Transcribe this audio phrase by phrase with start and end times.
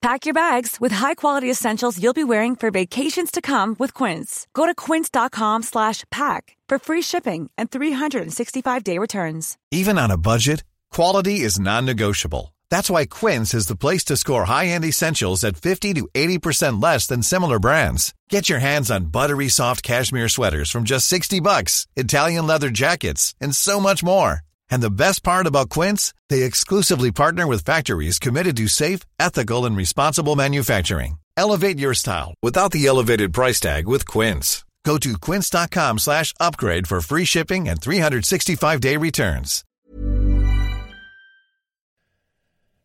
[0.00, 4.46] Pack your bags with high-quality essentials you'll be wearing for vacations to come with Quince.
[4.54, 9.58] Go to quince.com slash pack for free shipping and 365-day returns.
[9.72, 10.62] Even on a budget,
[10.92, 12.54] quality is non-negotiable.
[12.70, 17.08] That's why Quince is the place to score high-end essentials at 50 to 80% less
[17.08, 18.14] than similar brands.
[18.28, 23.34] Get your hands on buttery soft cashmere sweaters from just 60 bucks, Italian leather jackets,
[23.40, 24.42] and so much more.
[24.70, 29.64] And the best part about Quince, they exclusively partner with factories committed to safe, ethical,
[29.64, 31.18] and responsible manufacturing.
[31.36, 34.64] Elevate your style without the elevated price tag with Quince.
[34.84, 39.64] Go to quince.com slash upgrade for free shipping and 365-day returns.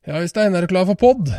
[0.07, 1.29] Ja, Øystein, er du klar for pod?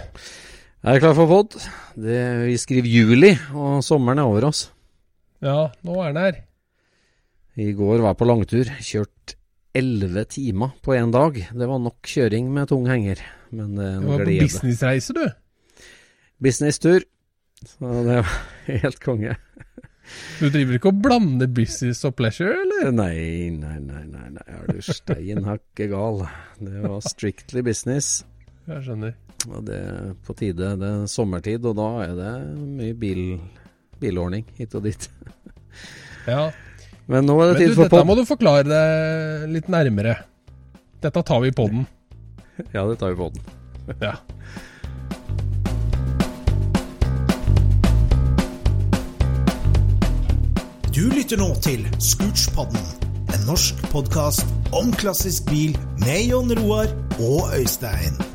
[0.85, 1.59] Jeg er klar for pod.
[2.01, 4.73] Det, vi skriver juli, og sommeren er over oss.
[5.45, 6.39] Ja, nå er den her.
[7.61, 8.71] I går var jeg på langtur.
[8.81, 9.37] Kjørt
[9.75, 11.39] elleve timer på én dag.
[11.53, 13.21] Det var nok kjøring med tung henger.
[13.55, 15.25] Men det er Du var på businessreise, du.
[16.43, 17.05] Businesstur.
[17.65, 18.39] Så det var
[18.85, 19.37] helt konge.
[20.39, 22.91] Du driver ikke og blander business og pleasure, eller?
[22.93, 24.45] Nei, nei, nei, nei, nei.
[24.47, 26.27] er du stein hakke gal.
[26.61, 28.19] Det var strictly business.
[28.69, 29.15] Jeg skjønner.
[29.49, 30.75] Og det er på tide.
[30.81, 32.35] Det er sommertid, og da er det
[32.77, 33.25] mye bil,
[34.01, 35.09] bilordning hit og dit.
[36.29, 36.51] Ja.
[37.11, 38.85] Men nå er det Men tid du, for dette må du forklare det
[39.53, 40.17] litt nærmere.
[41.05, 41.85] Dette tar vi i poden.
[42.71, 43.43] Ja, det tar vi på den.
[44.07, 44.15] Ja.
[50.95, 52.85] Du lytter nå til Scootspodden,
[53.35, 58.34] en norsk podkast om klassisk bil med Jon Roar og Øystein.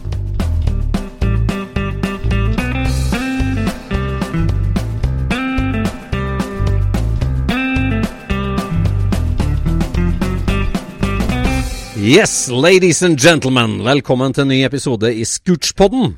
[12.09, 16.15] Yes, ladies and gentlemen, velkommen til en ny episode i Scootspodden.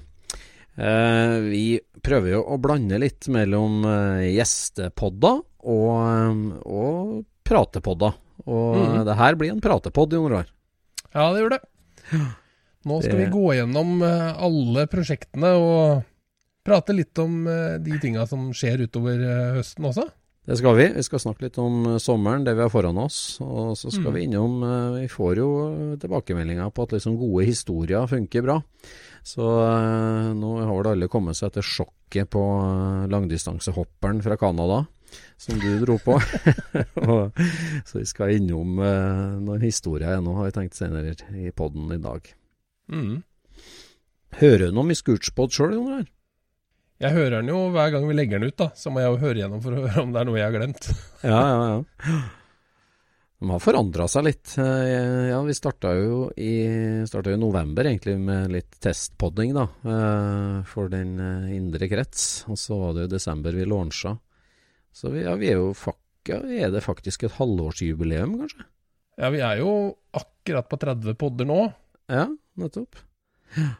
[0.80, 1.64] Eh, vi
[2.00, 8.16] prøver jo å blande litt mellom eh, gjestepodder og, eh, og pratepodder.
[8.48, 8.96] Og mm.
[9.10, 10.48] det her blir en pratepodd, Jon Roar.
[11.12, 11.62] ja, det gjør det.
[12.88, 16.08] Nå skal Det- vi gå gjennom eh, alle prosjektene og
[16.64, 17.44] prate litt om
[17.84, 19.28] de tinga som skjer utover
[19.60, 20.08] høsten også.
[20.48, 20.88] Det skal vi.
[20.96, 23.38] Vi skal snakke litt om eh, sommeren, det vi har foran oss.
[23.46, 24.16] Og så skal Mm.
[24.16, 25.50] vi innom eh, Vi får jo
[26.02, 28.56] tilbakemeldinger på at liksom gode historier funker bra.
[29.24, 34.88] Så eh, nå har vel alle kommet seg etter sjokket på eh, langdistansehopperen fra Canada,
[35.38, 36.18] som du dro på.
[37.86, 42.02] så vi skal innom eh, noen historier ennå, har vi tenkt senere i poden i
[42.02, 42.26] dag.
[42.90, 43.22] Mm.
[44.42, 46.10] Hører du noe om i Scootspod sjøl, Jon Roar?
[47.02, 48.68] Jeg hører den jo hver gang vi legger den ut, da.
[48.78, 50.58] Så må jeg jo høre gjennom for å høre om det er noe jeg har
[50.60, 50.92] glemt.
[51.32, 52.22] Ja, ja, ja.
[53.42, 54.52] De har forandra seg litt.
[54.62, 56.52] Eh, Ja, vi starta jo i,
[57.10, 59.64] starta jo i november egentlig med litt testpodding, da.
[59.82, 62.44] eh, For den eh, indre krets.
[62.54, 64.14] Og så var det jo desember vi launcha.
[64.94, 65.72] Så vi, ja, vi er jo
[66.30, 68.68] ja, er det faktisk et halvårsjubileum, kanskje?
[69.18, 69.72] Ja, vi er jo
[70.22, 71.62] akkurat på 30 podder nå.
[72.14, 72.28] Ja,
[72.62, 73.02] nettopp.
[73.58, 73.72] Ja,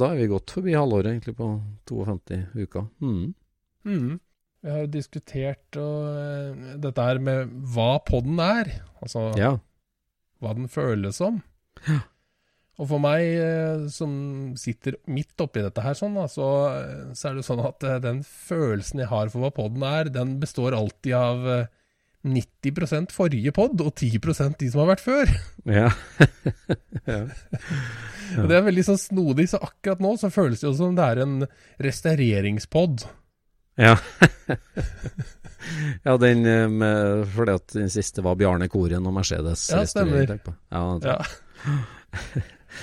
[0.00, 1.48] da er vi godt forbi halvåret, egentlig, på
[1.90, 2.86] 52 uker.
[3.04, 3.34] Mm.
[3.84, 4.14] Mm.
[4.64, 8.70] Vi har jo diskutert og, eh, dette her med hva podden er.
[9.04, 9.58] Altså Ja.
[10.40, 11.42] hva den føles som.
[12.78, 17.28] Og for meg, eh, som sitter midt oppi dette her, sånn, da, så, eh, så
[17.28, 20.72] er det jo sånn at den følelsen jeg har for hva podden er, den består
[20.74, 21.68] alltid av
[22.24, 25.32] 90 forrige pod og 10% de som har vært før.
[25.68, 25.90] Ja.
[27.10, 27.18] ja.
[28.36, 28.46] ja.
[28.48, 31.22] Det er veldig sånn snodig, så akkurat nå så føles det jo som det er
[31.26, 31.36] en
[31.84, 33.04] restaureringspod.
[33.80, 33.96] Ja.
[36.06, 39.68] ja, den eh, med, fordi at den siste var Bjarne Koren og Mercedes.
[39.74, 40.36] Ja, stemmer.
[40.70, 41.18] Ja, Ja.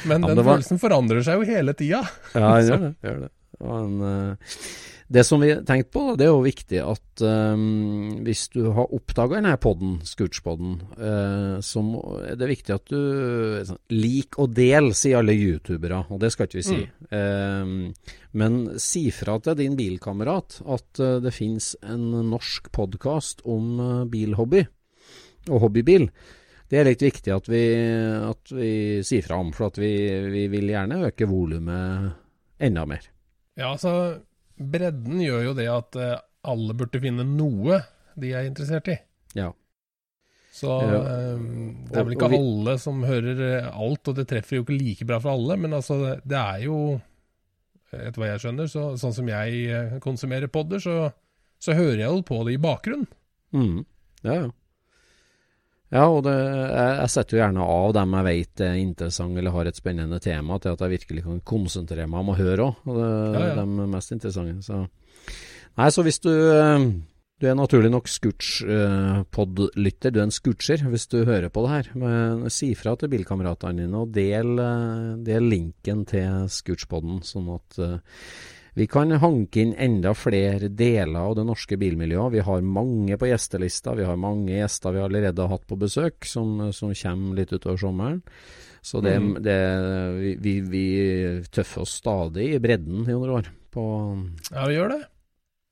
[0.08, 2.02] Men Ja, men den var- følelsen forandrer seg jo hele tida.
[2.34, 2.92] ja den gjør det.
[3.04, 3.32] Gjør det.
[3.62, 4.56] Og en, eh,
[5.12, 9.42] Det som vi tenkte på, det er jo viktig at um, hvis du har oppdaga
[9.42, 11.84] denne podden, Scootspodden, uh, så
[12.30, 13.02] er det viktig at du
[13.68, 16.80] sånn, lik og del, sier alle youtubere, og det skal ikke vi si.
[17.10, 17.12] Mm.
[17.12, 23.76] Um, men si fra til din bilkamerat at uh, det finnes en norsk podkast om
[23.84, 24.64] uh, bilhobby
[25.50, 26.08] og hobbybil.
[26.72, 27.66] Det er litt viktig at vi,
[28.32, 28.74] at vi
[29.04, 29.92] sier fra om, for vi,
[30.32, 33.12] vi vil gjerne øke volumet enda mer.
[33.60, 34.22] Ja, altså
[34.72, 36.20] bredden gjør jo det at eh,
[36.52, 37.82] alle burde finne noe
[38.20, 38.98] de er interessert i.
[39.38, 39.52] Ja.
[40.52, 41.00] Så ja.
[41.38, 44.66] Um, det er vel ikke vi, alle som hører eh, alt, og det treffer jo
[44.66, 45.58] ikke like bra for alle.
[45.64, 46.78] Men altså, det er jo,
[47.96, 50.98] etter hva jeg skjønner, så, sånn som jeg konsumerer podder, så,
[51.62, 53.08] så hører jeg jo på det i bakgrunnen.
[53.56, 53.80] Mm.
[54.28, 54.50] Ja, ja.
[55.92, 59.56] Ja, og det, jeg, jeg, setter jo gjerne av dem jeg vet er interessante eller
[59.58, 62.86] har et spennende tema, til at jeg virkelig kan konsentrere meg om å høre òg.
[62.88, 63.56] Og det ja, ja.
[63.60, 64.64] de mest interessante.
[64.64, 64.86] Så.
[65.80, 66.86] Nei, så hvis du eh,
[67.42, 71.92] Du er naturlig nok Scootch-pod-lytter, du er en scootcher hvis du hører på det her.
[71.98, 77.84] Men si fra til bilkameratene dine, og del, eh, del linken til Scootch-poden, sånn at
[78.74, 82.32] vi kan hanke inn enda flere deler av det norske bilmiljøet.
[82.38, 83.98] Vi har mange på gjestelista.
[84.00, 87.82] Vi har mange gjester vi allerede har hatt på besøk, som, som kommer litt utover
[87.82, 88.22] sommeren.
[88.82, 89.34] Så det, mm.
[89.44, 89.58] det,
[90.42, 90.86] vi, vi,
[91.52, 93.52] tøffer oss stadig i bredden i noen år.
[93.76, 93.84] På,
[94.48, 95.02] ja, vi gjør det.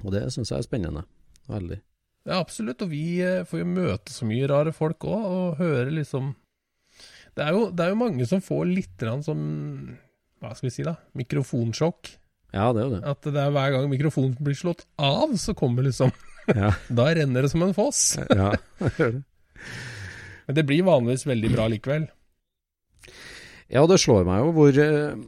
[0.03, 1.07] Og det syns jeg er spennende.
[1.49, 1.79] Veldig.
[2.27, 2.83] Ja, absolutt.
[2.83, 6.33] Og vi eh, får jo møte så mye rare folk òg, og høre liksom
[7.37, 9.43] det er, jo, det er jo mange som får litt sånn
[10.41, 10.97] Hva skal vi si, da?
[11.15, 12.09] Mikrofonsjokk
[12.55, 13.01] ja, det er jo det.
[13.11, 16.13] At det er hver gang mikrofonen blir slått av, så kommer liksom
[16.49, 16.71] ja.
[17.01, 18.17] Da renner det som en foss.
[18.29, 19.25] ja, det gjør det.
[20.49, 22.07] Men det blir vanligvis veldig bra likevel.
[23.69, 25.19] Ja, det slår meg jo hvor eh,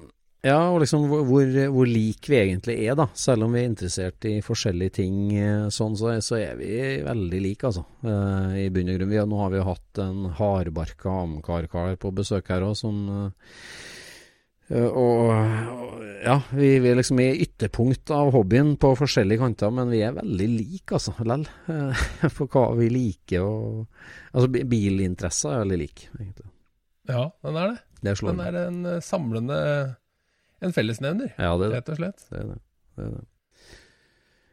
[0.42, 3.06] ja, og liksom hvor, hvor, hvor lik vi egentlig er, da.
[3.14, 6.72] Selv om vi er interessert i forskjellige ting eh, sånn, så, så er vi
[7.06, 7.86] veldig like, altså.
[8.02, 9.12] Uh, I bunn og grunn.
[9.14, 13.06] Vi, nå har vi jo hatt en hardbarka amcar-kar på besøk her òg, som
[14.72, 19.72] uh, Eh, og, ja, vi, vi er liksom i ytterpunkt av hobbyen på forskjellige kanter,
[19.74, 21.48] men vi er veldig like, altså, lell.
[22.38, 23.88] For hva vi liker og
[24.32, 26.46] Altså, bilinteresser er veldig like, egentlig.
[27.10, 27.82] Ja, den er det.
[28.06, 29.58] det den er en eh, samlende
[30.62, 31.76] En fellesnevner, ja, det er det.
[31.76, 32.24] rett og slett.
[32.30, 32.60] Det er det.
[32.96, 33.26] det, er det.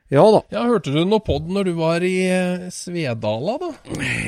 [0.09, 0.39] Ja da.
[0.49, 3.69] Ja, Hørte du noe pod når du var i eh, Svedala, da?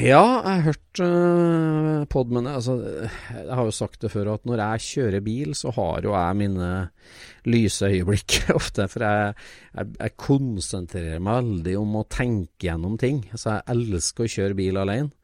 [0.04, 2.74] Ja, jeg hørte uh, pod, men altså,
[3.32, 6.36] jeg har jo sagt det før at når jeg kjører bil, så har jo jeg
[6.42, 6.68] mine
[7.48, 8.90] lyse øyeblikk ofte.
[8.92, 9.32] For jeg,
[9.72, 13.24] jeg, jeg konsentrerer meg veldig om å tenke gjennom ting.
[13.32, 15.14] Så jeg elsker å kjøre bil alene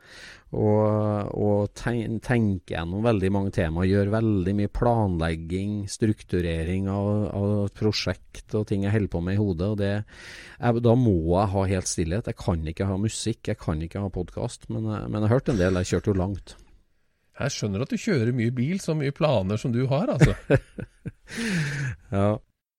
[0.54, 3.88] og, og tenke gjennom veldig mange temaer.
[3.90, 9.40] Gjør veldig mye planlegging, strukturering av, av prosjekt og ting jeg holder på med i
[9.40, 9.72] hodet.
[9.74, 9.90] og det,
[10.60, 12.30] jeg, Da må jeg ha helt stillhet.
[12.30, 14.70] Jeg kan ikke ha musikk, jeg kan ikke ha podkast.
[14.70, 15.82] Men, men, jeg har hørt en del.
[15.82, 16.56] Jeg kjørte jo langt.
[17.36, 20.32] Jeg skjønner at du kjører mye bil, så mye planer som du har, altså.
[22.14, 22.30] ja.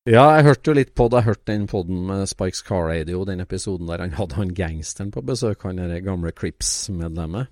[0.08, 1.20] Ja, jeg hørte jo litt på det.
[1.20, 5.10] Jeg hørte den poden med Spikes Car Radio, den episoden der han hadde han gangsteren
[5.12, 7.50] på besøk, han der gamle Crips-medlemmet.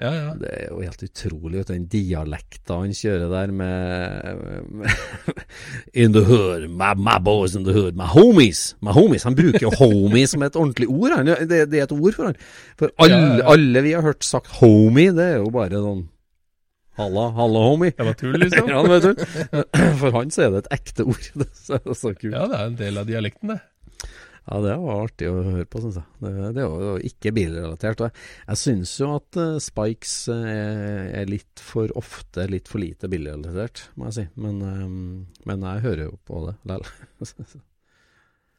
[0.00, 0.30] Ja, ja.
[0.34, 5.44] Det er jo helt utrolig, at den dialekta han kjører der med, med
[6.02, 8.74] In the hood, my, my, boys in the hood, my homies.
[8.80, 9.28] My homies.
[9.28, 11.18] Han bruker jo homies som et ordentlig ord.
[11.18, 11.34] Han.
[11.44, 12.40] Det, det er et ord for han.
[12.80, 16.06] For alle, ja, alle vi har hørt sagt homie, det er jo bare sånn
[16.94, 17.90] Halla, halla, homie.
[17.96, 18.68] Det var tull, liksom?
[18.72, 19.16] ja, det var tull.
[20.00, 21.30] For han så er det et ekte ord.
[21.40, 21.48] Det
[21.80, 22.34] er så kult.
[22.34, 23.60] Ja, det er en del av dialekten, det.
[24.44, 26.06] Ja, det var artig å høre på, syns jeg.
[26.20, 28.02] Det, det var jo ikke bilrelatert.
[28.04, 33.86] Jeg, syns jo at uh, Spikes uh, er litt for ofte litt for lite bilrelatert,
[33.96, 34.26] må jeg si.
[34.44, 34.98] Men, um,
[35.48, 37.64] men jeg hører jo på det likevel.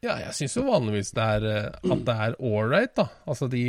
[0.04, 1.46] ja, jeg syns jo vanligvis det er,
[1.80, 3.08] at det er ålreit, da.
[3.30, 3.64] Altså de,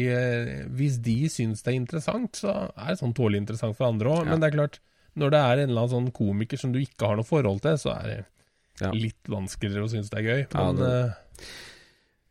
[0.77, 4.25] hvis de syns det er interessant, så er det sånn tålelig interessant for andre òg.
[4.25, 4.33] Ja.
[4.33, 4.81] Men det er klart,
[5.17, 7.79] når det er en eller annen sånn komiker som du ikke har noe forhold til,
[7.81, 8.19] så er det
[8.83, 8.93] ja.
[8.93, 10.43] litt vanskeligere å synes det er gøy.
[10.53, 10.93] Men ja,
[11.41, 11.51] det...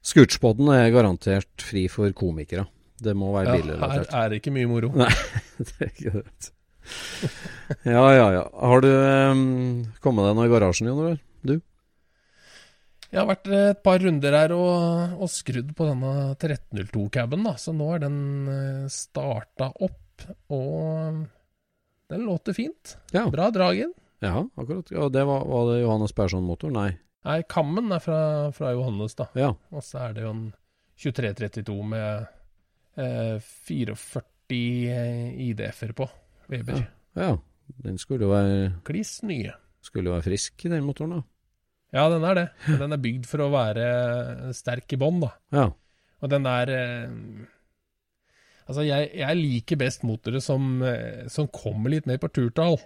[0.06, 2.68] Scootspoden er garantert fri for komikere.
[3.02, 3.78] Det må være ja.
[3.82, 4.92] Her er det ikke mye moro.
[4.96, 5.10] Nei,
[5.68, 6.52] det er ikke det.
[7.90, 8.44] ja, ja, ja.
[8.54, 9.42] Har du um,
[10.04, 11.18] kommet deg noe i garasjen, Jon Roar?
[11.46, 11.58] Du?
[13.16, 17.54] Jeg har vært et par runder her og, og skrudd på denne 1302-caben, da.
[17.56, 18.18] Så nå er den
[18.52, 21.22] eh, starta opp, og
[22.12, 22.98] den låter fint.
[23.16, 23.24] Ja.
[23.32, 23.94] Bra dragen.
[24.20, 24.92] Ja, akkurat.
[24.92, 26.74] Ja, det var, var det Johannes Persson-motor?
[26.76, 26.90] Nei.
[27.24, 28.20] Nei, Kammen er fra,
[28.52, 29.30] fra Johannes, da.
[29.40, 29.54] Ja.
[29.72, 30.44] Og så er det jo en
[31.00, 32.28] 2332 med
[33.00, 35.00] eh, 44
[35.48, 36.10] IDF-er på.
[36.52, 36.84] Weber.
[37.16, 37.30] Ja.
[37.30, 37.32] ja.
[37.88, 39.56] Den skulle jo være Kliss nye.
[39.80, 41.24] Skulle jo være frisk, den motoren, da.
[41.96, 42.46] Ja, den er det.
[42.82, 43.86] Den er bygd for å være
[44.58, 45.30] sterk i bånn, da.
[45.56, 45.70] Ja.
[46.24, 47.14] Og den er eh,
[48.66, 52.80] Altså, jeg, jeg liker best motorer som, eh, som kommer litt mer på turtall.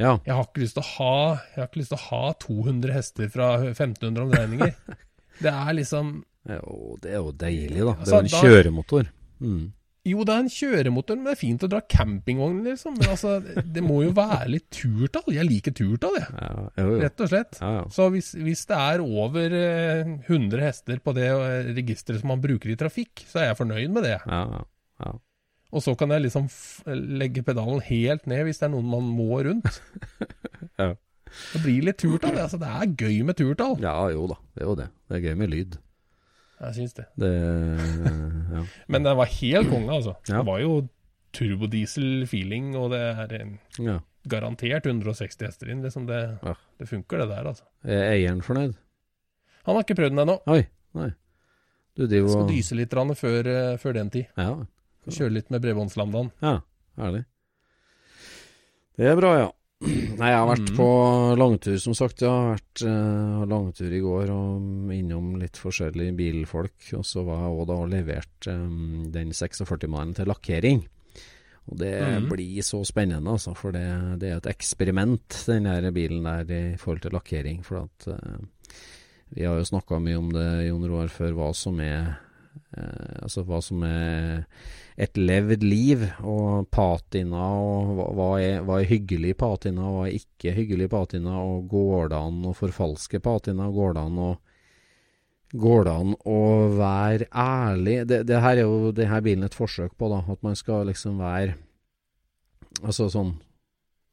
[0.00, 0.14] Ja.
[0.24, 1.16] Jeg har ikke lyst til å ha,
[1.52, 4.72] jeg har ikke lyst til å ha 200 hester fra 1500 omdreininger.
[5.44, 6.14] det er liksom
[6.48, 7.92] Jo, det er jo deilig, da.
[7.92, 9.10] Det Altså, er jo en da- kjøremotor.
[9.44, 9.62] Mm.
[10.02, 12.96] Jo, det er en kjøremotor, men det er fint å dra campingvogn, liksom.
[12.98, 15.28] Men altså, det må jo være litt turtall.
[15.30, 16.26] Jeg liker turtall, jeg.
[16.40, 16.96] Ja, jo, jo.
[17.04, 17.60] Rett og slett.
[17.62, 17.84] Ja, ja.
[17.94, 22.42] Så hvis, hvis det er over eh, 100 hester på det eh, registeret som man
[22.42, 24.16] bruker i trafikk, så er jeg fornøyd med det.
[24.26, 24.64] Ja, ja.
[25.06, 25.14] ja.
[25.72, 26.50] Og så kan jeg liksom
[27.22, 29.70] legge pedalen helt ned hvis det er noen man må rundt.
[30.80, 30.94] Ja.
[31.52, 32.36] Det blir litt turtall.
[32.40, 33.76] Altså, det er gøy med turtall.
[33.80, 34.36] ja, jo da.
[34.56, 34.86] Det er jo det.
[35.08, 35.76] Det er gøy med lyd.
[36.62, 37.04] Jeg syns det.
[37.18, 38.64] Det ja.
[38.92, 40.14] Men den var helt konge, altså.
[40.28, 40.38] Ja.
[40.40, 40.74] Det var jo
[41.34, 43.32] turbodiesel-feeling, og det er
[43.82, 43.96] ja.
[44.28, 45.82] garantert 160 hester inn.
[45.82, 46.54] Liksom det, Ja.
[46.78, 47.64] det funker, det der, altså.
[47.84, 48.76] Er eieren fornøyd?
[49.66, 50.38] Han har ikke prøvd den ennå.
[50.50, 50.62] Oi,
[50.98, 51.10] nei.
[51.96, 54.26] Du driver Skal dyse litt før, eh, før den tid.
[54.36, 54.64] Ja,
[55.02, 56.30] Kjøre litt med bredbåndslamdaen.
[56.42, 56.60] ja.
[56.96, 57.24] Herlig.
[58.96, 59.50] Det er bra, ja.
[60.20, 60.76] Nei, jeg har vært Mm.
[60.78, 60.88] på
[61.38, 62.22] langtur, som sagt.
[62.22, 66.76] Jeg har vært uh, langtur i går og innom litt forskjellige bilfolk.
[66.98, 70.84] Og så var jeg òg da og leverte um, den 46-mannen til lakkering.
[71.70, 72.28] Og det mm.
[72.30, 73.54] blir så spennende, altså.
[73.58, 73.86] For det,
[74.22, 77.62] det er et eksperiment, den der bilen der, i forhold til lakkering.
[77.66, 78.38] For at uh,
[79.34, 82.14] vi har jo snakka mye om det, Jon Roar, før, hva som er
[82.76, 84.44] uh, Altså hva som er
[84.96, 90.16] et levd liv, og patina, og hva, er, hva er hyggelig patina, og hva er
[90.18, 94.32] ikke hyggelig patina, og går det an å forfalske patina, går det an å
[95.52, 96.42] Går det an å
[96.78, 97.98] være ærlig?
[98.08, 100.22] Det, det her er jo det her bilen et forsøk på, da.
[100.32, 101.58] At man skal liksom være
[102.80, 103.34] Altså sånn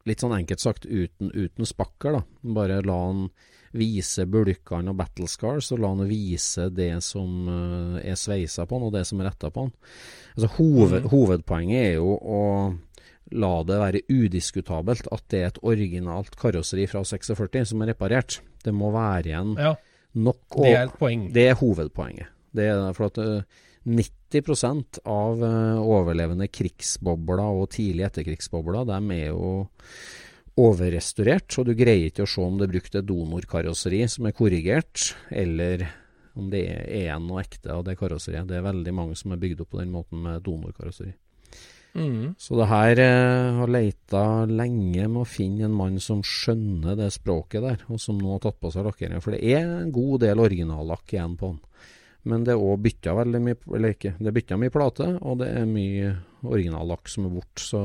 [0.04, 2.22] Litt sånn enkelt sagt uten, uten spakker, da.
[2.44, 3.24] Bare la han
[3.74, 8.80] vise bulkene og battle scars, og la han vise det som eh, er sveisa på
[8.80, 9.74] han, og det som er retta på han.
[10.36, 11.10] Altså hoved, Mhm.
[11.14, 12.42] Hovedpoenget er jo å
[13.32, 18.40] la det være udiskutabelt at det er et originalt karosseri fra 46 som er reparert.
[18.64, 19.76] Det må være igjen Ja,
[20.16, 21.28] nok det er et poeng.
[21.34, 22.28] det er hovedpoenget.
[22.56, 23.44] Det er for at eh,
[23.86, 29.68] 90 av eh, overlevende krigsbobler og tidlig etterkrigsbobler, de er jo
[30.60, 34.36] overrestaurert, og du greier ikke å se om det er brukt et donorkarosseri som er
[34.38, 35.88] korrigert, eller
[36.40, 38.48] om det er en og ekte av det karosseriet.
[38.50, 41.14] Det er veldig mange som er bygd opp på den måten med donorkarosseri.
[41.98, 42.36] Mm.
[42.38, 47.10] Så det her eh, har leita lenge med å finne en mann som skjønner det
[47.16, 49.24] språket der, og som nå har tatt på seg lakkeringa.
[49.26, 51.60] For det er en god del originallakk igjen på den.
[52.30, 55.40] Men det er òg bytta veldig mye Eller ikke, det er bytta mye plate, og
[55.40, 56.10] det er mye
[56.48, 57.60] originallakk som er borte.
[57.64, 57.80] Så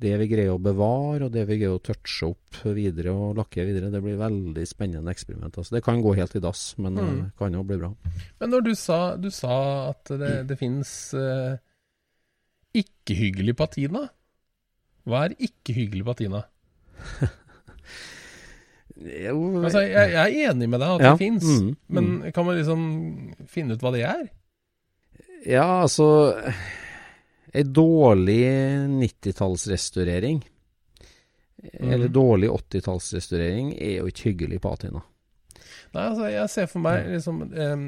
[0.00, 3.64] det vi greier å bevare, og det vi greier å touche opp videre og lakke
[3.66, 5.56] videre, det blir veldig spennende eksperiment.
[5.58, 7.22] Altså, det kan gå helt i dass, men Mm.
[7.24, 7.92] det kan jo bli bra.
[8.40, 9.56] Men når du sa, du sa
[9.90, 11.56] at det, det finnes uh,
[12.74, 14.08] ikke-hyggelig patina,
[15.04, 16.44] hva er ikke-hyggelig patina?
[19.04, 22.46] Jo, Altså, jeg, jeg er enig med deg at Ja, det fins, mm, men kan
[22.46, 22.84] man liksom
[23.50, 24.28] finne ut hva det er?
[25.50, 26.06] Ja, altså
[27.54, 28.40] Ei dårlig
[28.90, 30.42] 90-tallsrestaurering,
[31.78, 32.12] eller Mhm.
[32.12, 35.02] dårlig 80-tallsrestaurering, er jo ikke hyggelig patina.
[35.94, 37.84] Nei, altså, jeg ser for meg liksom um,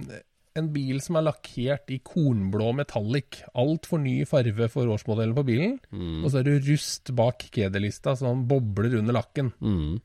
[0.57, 3.43] en bil som er lakkert i kornblå metallic.
[3.59, 5.75] Altfor ny farve for årsmodellen på bilen.
[5.91, 6.23] Mm.
[6.25, 9.51] Og så er det rust bak kederlista, så bobler under lakken.
[9.61, 9.99] Mm.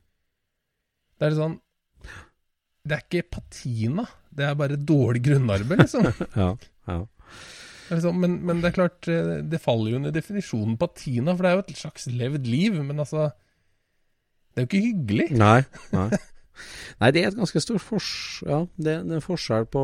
[1.20, 1.60] Det er sånn
[2.84, 6.08] Det er ikke patina, det er bare dårlig grunnarbeid, liksom.
[6.36, 6.56] Ja,
[6.90, 7.06] ja.
[7.92, 11.52] Liksom men, men det er klart, eh, det faller jo under definisjonen patina, for det
[11.52, 12.78] er jo et slags levd liv.
[12.80, 13.30] Men altså
[14.52, 15.28] Det er jo ikke hyggelig.
[15.40, 15.62] Nei,
[15.96, 16.08] nei.
[17.02, 18.12] nei, det er et ganske stort fors...
[18.48, 19.84] Ja, det, det er en forskjell på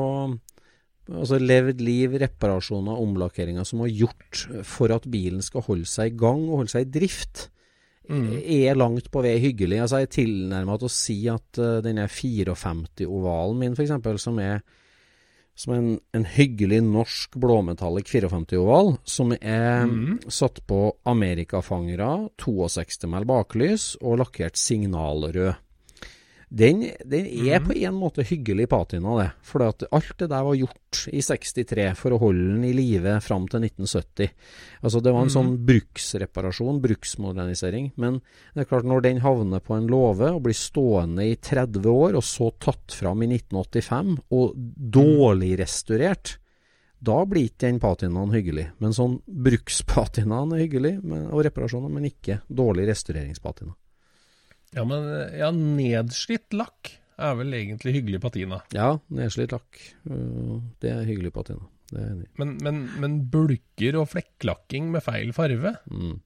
[1.07, 6.19] altså levd liv, reparasjoner, omlakkeringer som har gjort for at bilen skal holde seg i
[6.19, 7.47] gang og holde seg i drift.
[8.07, 8.37] Mm.
[8.39, 9.81] er langt på vei hyggelig.
[9.83, 14.61] Altså, jeg er tilnærma til å si at uh, denne 54-ovalen min, f.eks., som er
[15.57, 20.27] som er en, en hyggelig norsk blåmetallic 54-oval, som er mm.
[20.29, 25.57] satt på amerikafangere, 62 mæl baklys og lakkert signalrød.
[26.47, 29.27] Den, den er på en måte hyggelig patina, det.
[29.43, 33.49] For alt det der var gjort i 63 for å holde den i live fram
[33.51, 34.31] til 1970.
[34.79, 37.89] Altså Det var en sånn bruksreparasjon, bruksmodernisering.
[37.99, 38.21] Men
[38.55, 42.15] det er klart når den havner på en låve og blir stående i 30 år,
[42.15, 46.37] og så tatt fram i 1985 og dårlig restaurert,
[47.03, 48.69] da blir ikke den patinaen hyggelig.
[48.79, 53.75] Men sånn brukspatinaen er hyggelig, men, og reparasjoner, men ikke dårlig restaureringspatina.
[54.75, 55.05] Ja, men
[55.38, 58.59] ja, nedslitt lakk er vel egentlig hyggelig patina.
[58.75, 59.79] Ja, nedslitt lakk.
[60.09, 61.63] Uh, det er hyggelig patina.
[61.88, 62.31] Det er jeg enig i.
[62.41, 66.17] Men, men, men bulker og flekklakking med feil farve, Mm.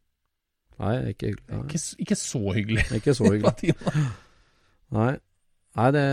[0.81, 1.59] Nei, ikke hyggelig.
[1.61, 2.83] Ikke, ikke så hyggelig.
[2.97, 3.45] ikke så hyggelig.
[3.51, 3.93] patina.
[4.97, 5.11] Nei,
[5.77, 6.05] Nei det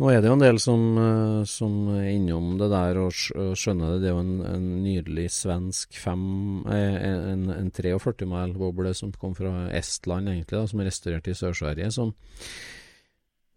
[0.00, 3.92] Nå er det jo en del som, eh, som er innom det der og skjønner
[3.92, 3.98] det.
[4.02, 6.22] Det er jo en, en nydelig svensk fem
[6.64, 6.96] eh,
[7.32, 11.36] En, en 43 mile boble som kom fra Estland, egentlig, da, som er restaurert i
[11.36, 11.90] Sør-Sverige.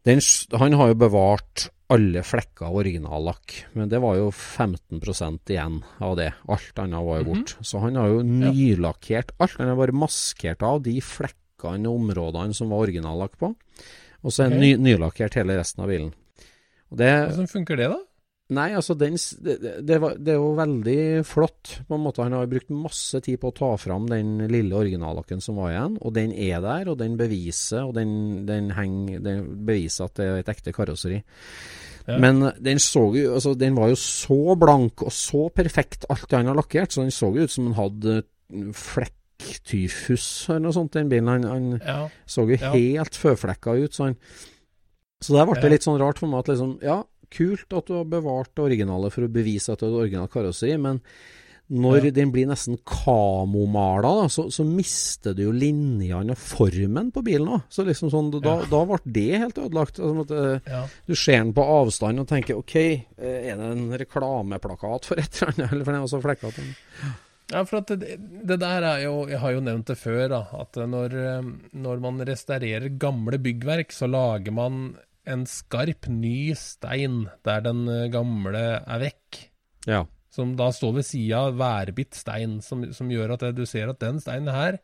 [0.05, 6.15] Han har jo bevart alle flekker av originallakk, men det var jo 15% igjen av
[6.19, 6.31] det.
[6.49, 7.55] Alt annet var jo bort.
[7.61, 9.57] Så han har jo nylakkert alt.
[9.61, 13.53] Han har bare maskert av de flekkene og områdene som var originallakk på.
[14.25, 14.61] Og så er okay.
[14.61, 16.13] ny, nylakkert hele resten av bilen.
[16.91, 18.01] Det, Hvordan funker det, da?
[18.55, 21.79] nei, altså den, det, det, det, er jo veldig flott.
[21.87, 25.41] På en måte Han har brukt masse tid på å ta fram den lille originallakken
[25.41, 29.47] som var igjen, og den er der, og den beviser, og den, den, henger, den
[29.65, 31.23] beviser at det er et ekte karosseri.
[32.05, 32.19] Ja.
[32.21, 36.51] Men den så altså, Den var jo så blank og så perfekt alt det han
[36.51, 38.19] har lakkert, så den så jo ut som han hadde
[38.77, 41.27] flekktyfus eller noe sånt, den bilen.
[41.33, 42.09] Han, han Ja.
[42.27, 42.71] så jo Ja.
[42.73, 43.93] helt føflekka ut.
[43.93, 44.17] Så, han,
[45.23, 47.93] så der ble det litt sånn rart for meg at liksom Ja, kult at du
[47.97, 51.01] har bevart det originale for å bevise at det er et originalt karosseri, men
[51.71, 52.11] når Ja.
[52.11, 57.63] den blir nesten kamomala, så, så mister du jo linjene og formen på bilen òg.
[57.73, 58.65] Så liksom sånn, da, Ja.
[58.69, 59.97] da ble det helt ødelagt.
[59.97, 60.83] Altså, at, eh, ja.
[61.07, 62.75] du ser den på avstand og tenker OK,
[63.17, 65.71] eh, er det en reklameplakat for et eller annet?
[65.73, 66.67] Eller for den er så flekkete.
[67.53, 68.15] Ja, for at det,
[68.49, 70.39] det der er jo Jeg har jo nevnt det før, da.
[70.57, 74.95] At når, eh, når man restaurerer gamle byggverk, så lager man
[75.29, 79.43] en skarp, ny stein der den eh, gamle er vekk.
[79.89, 80.03] Ja.
[80.33, 83.89] Som da står ved sida av værbitt stein, som, som gjør at det- du ser
[83.93, 84.79] at den steinen her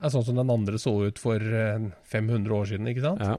[0.00, 3.20] er sånn som den andre så ut for eh, 500 år siden, ikke sant?
[3.26, 3.36] ja.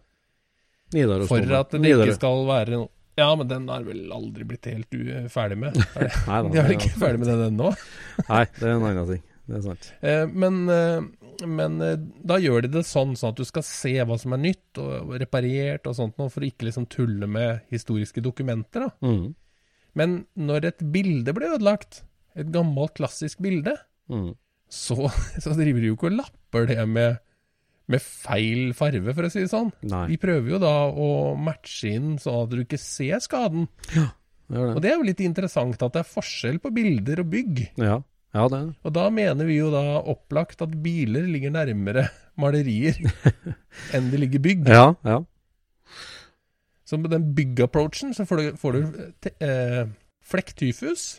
[0.96, 4.68] Nidaros For at det ikke skal være noe Ja, men den er vel aldri blitt
[4.70, 4.94] helt
[5.34, 5.78] ferdig med.
[5.98, 7.72] Er Nei da, De er vel ikke ferdig med den ennå?
[8.30, 9.24] Nei, det er en annen ting.
[9.48, 9.88] Det er sant.
[10.04, 11.96] Eh, Men, eh, men eh,
[12.28, 15.14] da gjør de det sånn, sånn at du skal se hva som er nytt og
[15.22, 18.88] reparert og sånt noe, for å ikke liksom tulle med historiske dokumenter.
[18.90, 19.08] da.
[19.08, 19.36] Mm.
[19.98, 22.04] Men når et bilde blir ødelagt,
[22.38, 23.74] et gammelt, klassisk bilde,
[24.08, 24.36] Mm.
[24.72, 25.10] så,
[25.42, 27.18] så driver de jo ikke og lapper det med,
[27.88, 29.72] med feil farve, for å si det sånn.
[29.88, 33.70] Nei, De prøver jo da å matche inn sånn at du ikke ser skaden.
[33.96, 34.10] Ja,
[34.52, 34.84] det gjør Og det.
[34.84, 37.64] det er jo litt interessant at det er forskjell på bilder og bygg.
[37.80, 38.02] Ja,
[38.36, 38.76] ja det er det.
[38.84, 43.00] Og da mener vi jo da opplagt at biler ligger nærmere malerier
[43.96, 44.68] enn de ligger bygg.
[44.68, 45.22] Ja, ja.
[46.88, 49.88] Så med den bygg-approachen så får du, får du eh,
[50.24, 51.18] flekktyfus.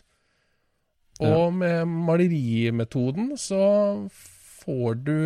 [1.19, 3.59] Og med malerimetoden så
[4.09, 5.17] får du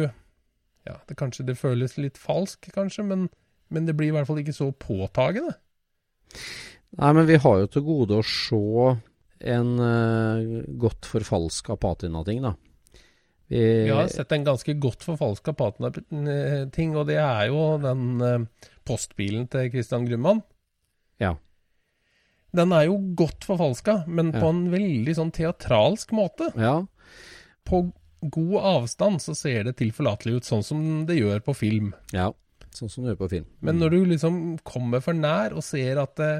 [0.87, 3.29] Ja, det kanskje det føles litt falsk, kanskje, men,
[3.71, 5.55] men det blir i hvert fall ikke så påtagende.
[6.99, 8.59] Nei, men vi har jo til gode å se
[9.53, 12.53] en uh, godt forfalska patinating, da.
[13.51, 18.67] Vi, Vi har sett en ganske godt forfalska patina-ting, og det er jo den uh,
[18.87, 20.41] postbilen til Christian Grumman.
[21.21, 21.35] Ja.
[22.53, 24.39] Den er jo godt forfalska, men Ja.
[24.43, 26.51] på en veldig sånn teatralsk måte.
[26.59, 26.81] Ja,
[27.63, 27.85] På
[28.29, 31.93] god avstand så ser det tilforlatelig ut, sånn som det gjør på film.
[32.13, 32.31] ja.
[32.73, 33.45] Sånn som det gjør på film.
[33.61, 36.39] Men når du liksom kommer for nær og ser at eh,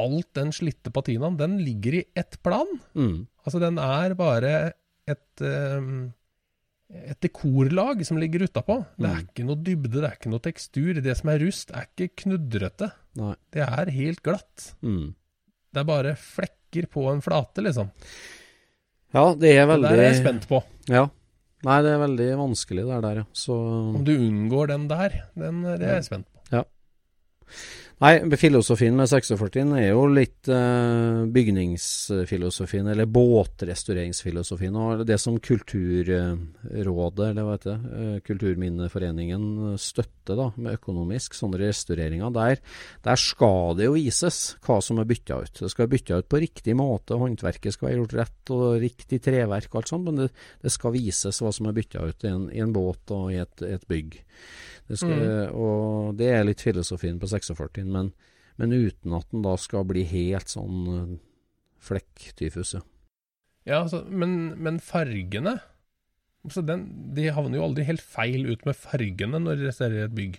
[0.00, 2.70] alt den slitte patinaen, den ligger i ett plan.
[2.94, 3.26] mm.
[3.44, 4.72] Altså, den er bare
[5.06, 5.90] et eh,
[6.88, 8.78] et dekorlag som ligger utapå.
[8.96, 9.26] Det er Mm.
[9.28, 11.02] ikke noe dybde, det er ikke noe tekstur.
[11.04, 12.90] Det som er rust, er ikke knudrete.
[13.20, 13.34] Nei.
[13.52, 14.70] Det er helt glatt.
[14.82, 15.14] Mm.
[15.74, 17.90] Det er bare flekker på en flate, liksom.
[19.12, 20.62] Ja, det er Det veldig der er jeg spent på.
[20.88, 21.06] Ja.
[21.66, 23.26] Nei, det er veldig vanskelig det der, ja.
[23.34, 23.54] Så
[23.98, 26.62] Om du unngår den der, den, det er jeg spent på.
[27.98, 37.24] Nei, filosofien med 46 er jo litt eh, bygningsfilosofien, eller båtrestaureringsfilosofien, og det som Kulturrådet,
[37.26, 42.62] eller hva heter det, eh, Kulturminneforeningen støtter da, med økonomisk, sånne restaureringer, der,
[43.02, 45.58] der skal det jo vises hva som er bytta ut.
[45.64, 49.72] Det skal bytta ut på riktig måte, håndverket skal være gjort rett, og riktig treverk
[49.72, 50.30] og alt sånt, men det,
[50.62, 53.42] det skal vises hva som er bytta ut i en, i en båt og i
[53.42, 54.20] et, et bygg.
[54.88, 58.12] Det skal, Og det er litt filosofien på 46, men,
[58.56, 61.10] men uten at den da skal bli helt sånn eh,
[61.84, 62.78] flekktyfus.
[62.78, 62.84] ja.
[63.68, 65.58] Ja, altså, men, men fargene
[66.46, 70.16] altså den, De havner jo aldri helt feil ut med fargene når de restaurerer et
[70.16, 70.38] bygg.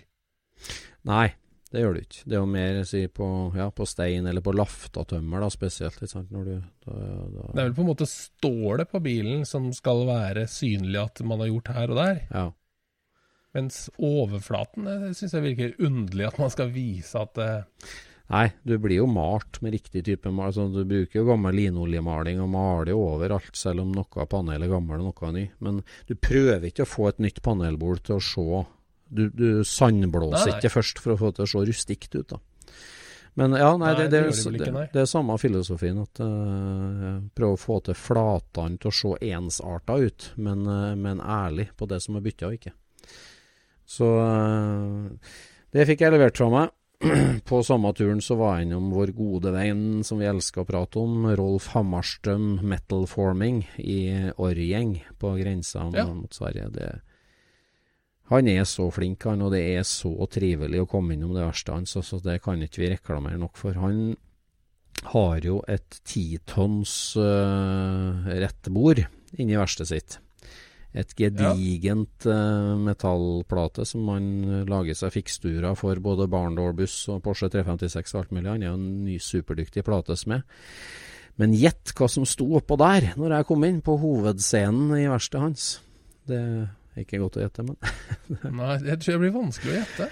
[1.06, 1.28] Nei,
[1.70, 2.22] det gjør du ikke.
[2.24, 6.00] Det er jo mer si, på, ja, på stein eller på laftatømmer, da, spesielt.
[6.00, 6.32] Ikke sant?
[6.34, 6.54] Når du,
[6.86, 10.98] da, da, Det er vel på en måte stålet på bilen som skal være synlig
[11.04, 12.20] at man har gjort her og der.
[12.32, 12.46] Ja.
[13.56, 17.50] Mens overflaten det syns jeg virker underlig at man skal vise at det...
[18.30, 20.52] Nei, du blir jo malt med riktig type mal.
[20.52, 24.70] Altså, du bruker jo gammel linoljemaling og maler overalt, selv om noe av panelet er
[24.70, 25.42] gammelt og noe er ny.
[25.66, 28.62] Men du prøver ikke å få et nytt panelbord til å se
[29.10, 30.58] Du, du sandblåser Nei, nei.
[30.60, 32.38] ikke først for å få det til å se rustikt ut, da.
[33.34, 35.98] Men ja, nei, det, det det det, ikke, det, er samme filosofien.
[36.02, 41.18] At uh, prøve å få til flatene til å se ensarta ut, men, uh, men
[41.18, 42.74] ærlig på det som er bytta og ikke.
[43.90, 45.32] Så eh,
[45.74, 46.76] det fikk jeg levert fra meg.
[47.48, 51.00] På samme turen så var jeg innom vår gode venn som vi elsker å prate
[51.00, 56.04] om, Rolf Hammarstrøm Metal Forming i Årgjeng på grensa Ja.
[56.12, 56.68] mot Sverige.
[56.74, 56.90] Det,
[58.30, 61.72] han er så flink, han, og det er så trivelig å komme innom det verste
[61.74, 63.80] hans, så, så det kan ikke vi reklamere nok for.
[63.80, 64.12] Han
[65.10, 69.00] har jo et titonns uh, rettbord
[69.40, 70.18] inni verkstedet sitt.
[70.90, 74.24] Et gedigent eh, metallplate som man
[74.66, 78.48] lager seg fiksturer for både Barndal-buss og Porsche 356 og alt mulig.
[78.50, 80.42] Han er jo en ny superdyktig platesmed.
[81.38, 85.44] Men gjett hva som sto oppå der når jeg kom inn på hovedscenen i verkstedet
[85.44, 85.68] hans.
[86.28, 87.78] Det er ikke godt å gjette, men
[88.58, 90.10] Nei, jeg tror det blir vanskelig å gjette.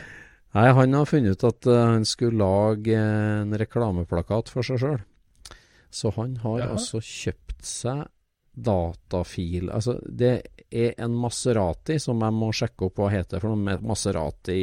[0.57, 5.03] Nei, han har funnet ut at eh, han skulle lage en reklameplakat for seg sjøl.
[5.91, 6.79] Så han har Jaha.
[6.79, 8.07] altså kjøpt seg
[8.65, 10.33] datafil Altså, det
[10.69, 13.79] er en Maserati som jeg må sjekke opp hva heter for noe.
[13.85, 14.63] Maserati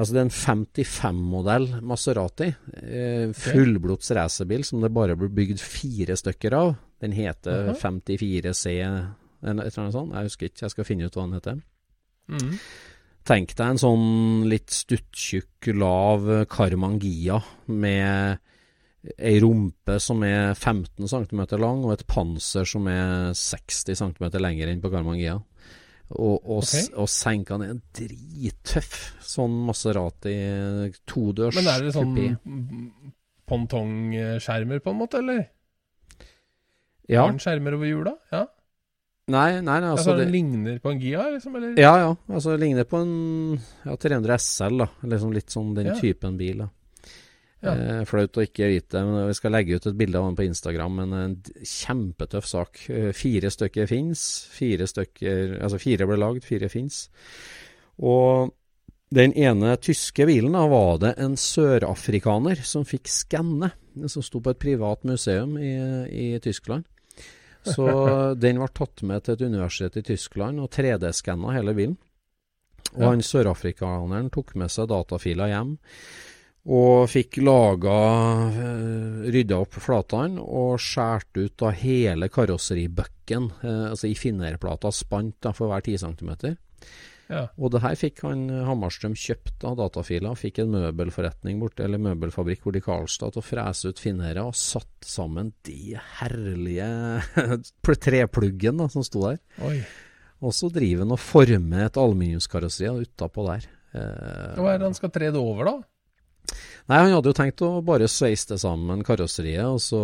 [0.00, 2.46] Altså, det er en 55-modell Maserati.
[2.80, 6.70] Eh, fullblods racerbil som det bare blir bygd fire stykker av.
[7.02, 7.74] Den heter Jaha.
[7.76, 10.14] 54C eller et eller annet sånt.
[10.14, 11.60] Jeg husker ikke, jeg skal finne ut hva den heter.
[12.30, 12.54] Mm.
[13.28, 14.08] Tenk deg en sånn
[14.48, 18.40] litt stuttjukk, lav Karmangia med
[19.16, 24.68] ei rumpe som er 15 cm lang, og et panser som er 60 cm lenger
[24.72, 25.38] enn på Garmangia.
[26.10, 26.88] Og, og, okay.
[26.98, 28.96] Og senkene er drittøff.
[29.22, 30.34] Sånn Maserati
[31.06, 33.04] todørs Men er det sånn kupé.
[33.46, 35.44] pongtongskjermer på en måte, eller?
[37.10, 37.24] Ja.
[37.24, 38.16] Har den skjermer over hjula?
[38.34, 38.44] Ja.
[39.30, 41.54] Nei, nei, nei Altså, altså den ligner på en Gia, liksom?
[41.58, 41.78] Eller?
[41.78, 42.10] Ja, ja.
[42.30, 43.14] Altså det ligner på en
[43.86, 44.88] ja, 300 SL, da.
[45.14, 45.96] Liksom litt sånn den Ja.
[46.00, 46.68] typen bil, da.
[47.60, 47.74] Ja.
[47.76, 50.46] Eh, flaut å ikke vite, men vi skal legge ut et bilde av den på
[50.48, 50.94] Instagram.
[51.02, 52.80] Men en kjempetøff sak.
[52.88, 54.22] Eh, fire stykker fins.
[54.54, 57.08] Fire stykker Altså fire ble lagd, fire fins.
[58.00, 58.54] Og
[59.12, 63.72] den ene tyske bilen da var det en sørafrikaner som fikk skanne.
[64.06, 65.74] Som sto på et privat museum i,
[66.08, 66.86] i Tyskland.
[67.66, 67.84] Så
[68.40, 71.98] den ble tatt med til et universitet i Tyskland og 3D-skanna hele bilen.
[72.94, 73.10] Og Ja.
[73.10, 75.76] han sørafrikaneren tok med seg datafiler hjem.
[76.68, 77.94] Og fikk laga
[78.52, 85.38] eh, Rydda opp flatene og skåret ut da hele karosseribøkken, eh, altså i finnerplata, spant
[85.40, 86.58] da for hver 10 cm.
[87.30, 87.44] Ja.
[87.62, 90.36] Og det her fikk han eh, Hammarstrøm kjøpt av datafiler.
[90.38, 94.58] Fikk en møbelforretning borte, eller møbelfabrikk borte i Karlstad til å frese ut finnere, og
[94.58, 96.90] satt sammen de herlige
[98.04, 99.40] trepluggen da, som sto der.
[99.64, 99.78] Oi.
[100.40, 103.68] Og så driver han og former et aluminiumskarosseri utapå der.
[103.94, 105.78] Eh, Hva er det han skal tre det over, da?
[106.90, 110.00] Nei, han hadde jo tenkt å bare sveise det sammen karosseriet, og så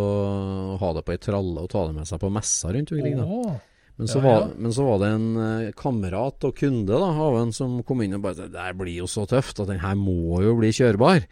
[0.79, 3.17] ha det på ei tralle og ta det med seg på messa rundt omkring.
[3.19, 3.57] da.
[3.97, 7.53] Men så, var, men så var det en eh, kamerat og kunde da, av en
[7.55, 10.37] som kom inn og bare Det der blir jo så tøft at den her må
[10.45, 11.25] jo bli kjørbar.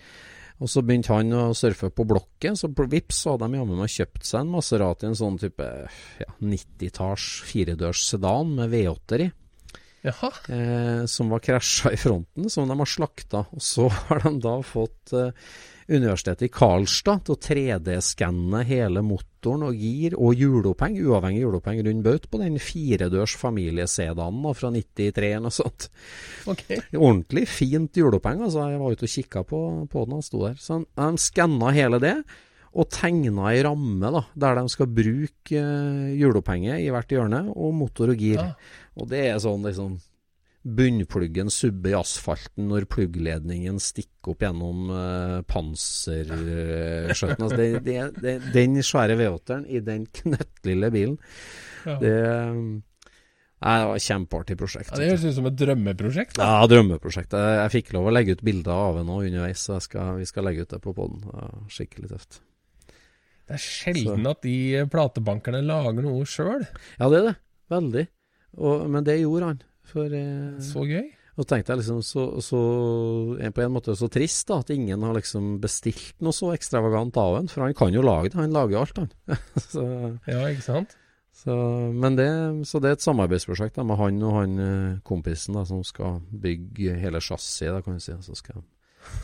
[0.63, 3.91] Og så begynte han å surfe på blokket, så vips så hadde de jammen meg
[3.91, 5.67] kjøpt seg en Maserati, en sånn type
[6.23, 9.29] ja, 90-talls firedørs sedan med V8-er i.
[10.53, 13.45] Eh, som var krasja i fronten, som de har slakta.
[13.55, 15.31] Og så har de da fått eh,
[15.85, 22.05] Universitetet i Karlstad til å 3D-skanne hele motoren og gir og hjuloppheng, uavhengig hjuloppheng rundt
[22.07, 25.87] baut, på den firedørs familiesedanen da, fra 93 eller noe sånt.
[26.49, 26.81] Okay.
[26.97, 28.65] Ordentlig fint hjuloppheng, altså.
[28.73, 30.57] Jeg var ute og kikka på, på den han sto der.
[30.61, 32.17] Så de skanna hele det.
[32.75, 37.77] Og tegna ei ramme da, der de skal bruke eh, hjulopphenget i hvert hjørne, og
[37.77, 38.41] motor og gir.
[38.41, 38.49] Ja.
[38.95, 39.97] Og det er sånn liksom
[40.65, 47.43] Bunnpluggen subber i asfalten når pluggledningen stikker opp gjennom uh, panserskjøtten.
[47.45, 51.19] altså det, det, det, den svære V8-eren i den knøttlille bilen,
[51.85, 51.99] Ja.
[52.01, 52.13] det,
[53.61, 54.89] nei, det var et kjempeartig prosjekt.
[54.89, 56.33] Ja, det høres ut som et drømmeprosjekt.
[56.39, 56.49] da.
[56.49, 57.37] Ja, drømmeprosjekt.
[57.37, 60.49] Jeg, jeg fikk lov å legge ut bilder av nå underveis, så skal, vi skal
[60.49, 61.21] legge ut det på poden.
[61.69, 62.41] Skikkelig tøft.
[63.45, 64.57] Det er sjelden at de
[64.89, 66.65] platebankerne lager noe sjøl.
[66.97, 67.35] Ja, det er det.
[67.69, 68.07] Veldig.
[68.57, 69.61] Og, men det gjorde han.
[69.91, 71.05] For eh, Så gøy.
[71.35, 72.59] Og tenkte jeg liksom så, så
[73.35, 77.41] på en måte så trist da, at ingen har liksom bestilt noe så ekstravagant av
[77.41, 77.49] ham.
[77.51, 79.09] for han kan jo lage det, han lager alt han.
[79.73, 79.83] så,
[80.31, 80.95] Ja, ikke sant?
[81.35, 81.51] Så,
[81.91, 82.29] men det,
[82.63, 86.21] så det er et samarbeidsprosjekt da, med han og han eh, kompisen da, som skal
[86.31, 87.83] bygge hele chassiset.
[87.83, 88.15] kan du si.
[88.23, 88.63] Så skal,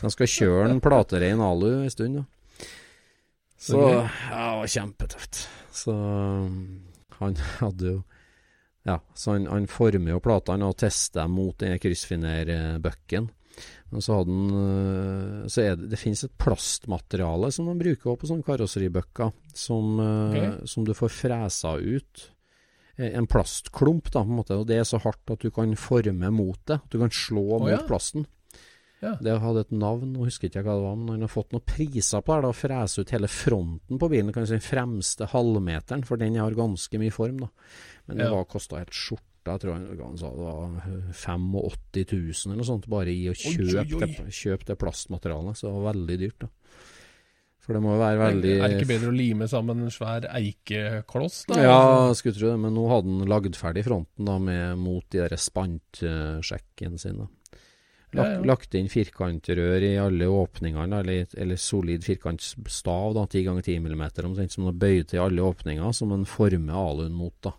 [0.02, 2.20] de skal kjøre en platerein alu en stund.
[2.20, 2.68] da.
[3.56, 5.46] Så Så ja, det var kjempetøft.
[5.72, 5.96] Så
[7.16, 7.98] han hadde jo
[8.88, 13.30] Ja, så han, han former jo platene og tester dem mot den kryssfiner-bucken.
[13.92, 18.30] Men så han øh, Så er det, det finnes et plastmateriale som de bruker på
[18.30, 20.54] sånne karosseribøkker, som, okay.
[20.66, 22.28] Som du får fresa ut.
[22.96, 24.58] Eh, En plastklump, da, på en måte.
[24.58, 26.80] Og det er så hardt at du kan forme mot det.
[26.80, 27.82] At du kan slå oh, mot ja.
[27.88, 28.26] plasten.
[29.02, 29.16] Ja.
[29.18, 31.64] Det hadde et navn, nå husker ikke hva det var, men han har fått noen
[31.66, 32.42] priser på det.
[32.44, 36.54] da, Å frese ut hele fronten på bilen, kanskje den fremste halvmeteren, for den har
[36.54, 37.38] ganske mye form.
[37.42, 37.48] da.
[38.06, 38.34] Men det Ja.
[38.36, 39.28] var kosta helt skjorta.
[39.44, 40.70] Jeg tror han han sa det var
[41.10, 44.06] 85 000 eller noe sånt bare i å kjøpe, oi, oi.
[44.22, 45.56] Det, kjøpe det plastmaterialet.
[45.58, 46.48] Så det var veldig dyrt, da.
[47.62, 50.24] For det må jo være veldig Er det ikke bedre å lime sammen en svær
[50.30, 51.54] eikekloss, da?
[51.62, 55.18] Ja, skulle tro det, men nå hadde han lagd ferdig fronten da med, mot de
[55.26, 57.28] der spantsjekken sin.
[58.12, 58.44] Lagt, Ja, ja.
[58.44, 64.02] lagt inn firkantrør i alle åpningene, eller, eller solid firkantstav, da, 10 ganger 10 mm,
[64.28, 67.34] omtrent som de bøyer til alle åpninger, som en former aluen mot.
[67.40, 67.54] da.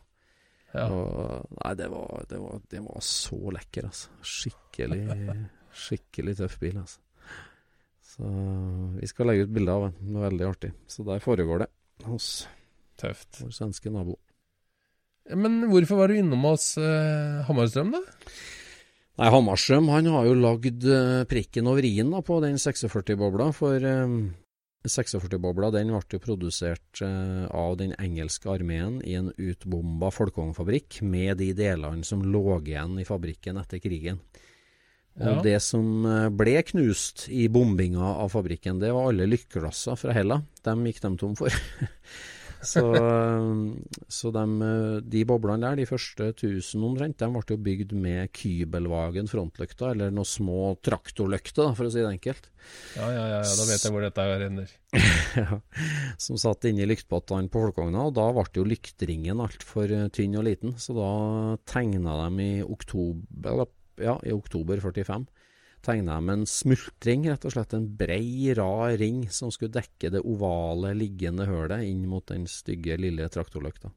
[0.73, 0.85] Ja.
[0.89, 4.13] Og, nei, det var, det, var, det var så lekker, altså.
[4.21, 5.01] Skikkelig,
[5.87, 6.99] skikkelig tøff bil, altså.
[8.13, 8.29] Så
[8.99, 9.95] vi skal legge ut bilde av den.
[10.13, 10.71] Det er veldig artig.
[10.85, 11.71] Så der foregår det
[12.05, 12.27] hos
[13.01, 13.39] Tøft.
[13.41, 14.19] vår svenske nabo.
[15.33, 18.01] Men hvorfor var du innom oss eh, Hammarstrøm, da?
[19.21, 23.86] Nei, Hammarstrøm han har jo lagd eh, prikken over i-en da, på den 46-bobla, for
[23.86, 24.15] eh,
[24.84, 31.38] 46-bobla den ble jo produsert eh, av den engelske armeen i en utbomba folkevognfabrikk med
[31.39, 34.19] de delene som lå igjen i fabrikken etter krigen.
[35.21, 40.15] Og det som eh, ble knust i bombinga av fabrikken, det var alle lykkelasser fra
[40.15, 40.41] Hella.
[40.65, 41.54] Dem gikk de tom for.
[42.65, 43.49] så eh,
[44.12, 48.32] så dem, eh, de boblene der, de første 1000 omtrent, de ble jo bygd med
[48.36, 52.49] Kybelvagen frontlykta, eller noen små traktorlykter, for å si det enkelt.
[52.95, 54.73] Ja, ja, ja, ja da vet jeg hvor dette ender.
[55.34, 55.58] Ja,
[56.21, 60.45] som satt inni lyktpottene på folkevogna, og da ble jo lyktringen altfor eh, tynn og
[60.47, 61.13] liten, så da
[61.69, 63.65] tegna de i oktober,
[64.02, 65.26] ja, i oktober 45
[65.84, 70.24] tegna de en smultring, rett og slett en brei, rar ring som skulle dekke det
[70.24, 73.91] ovale liggende hølet inn mot den stygge, lille traktorlykta.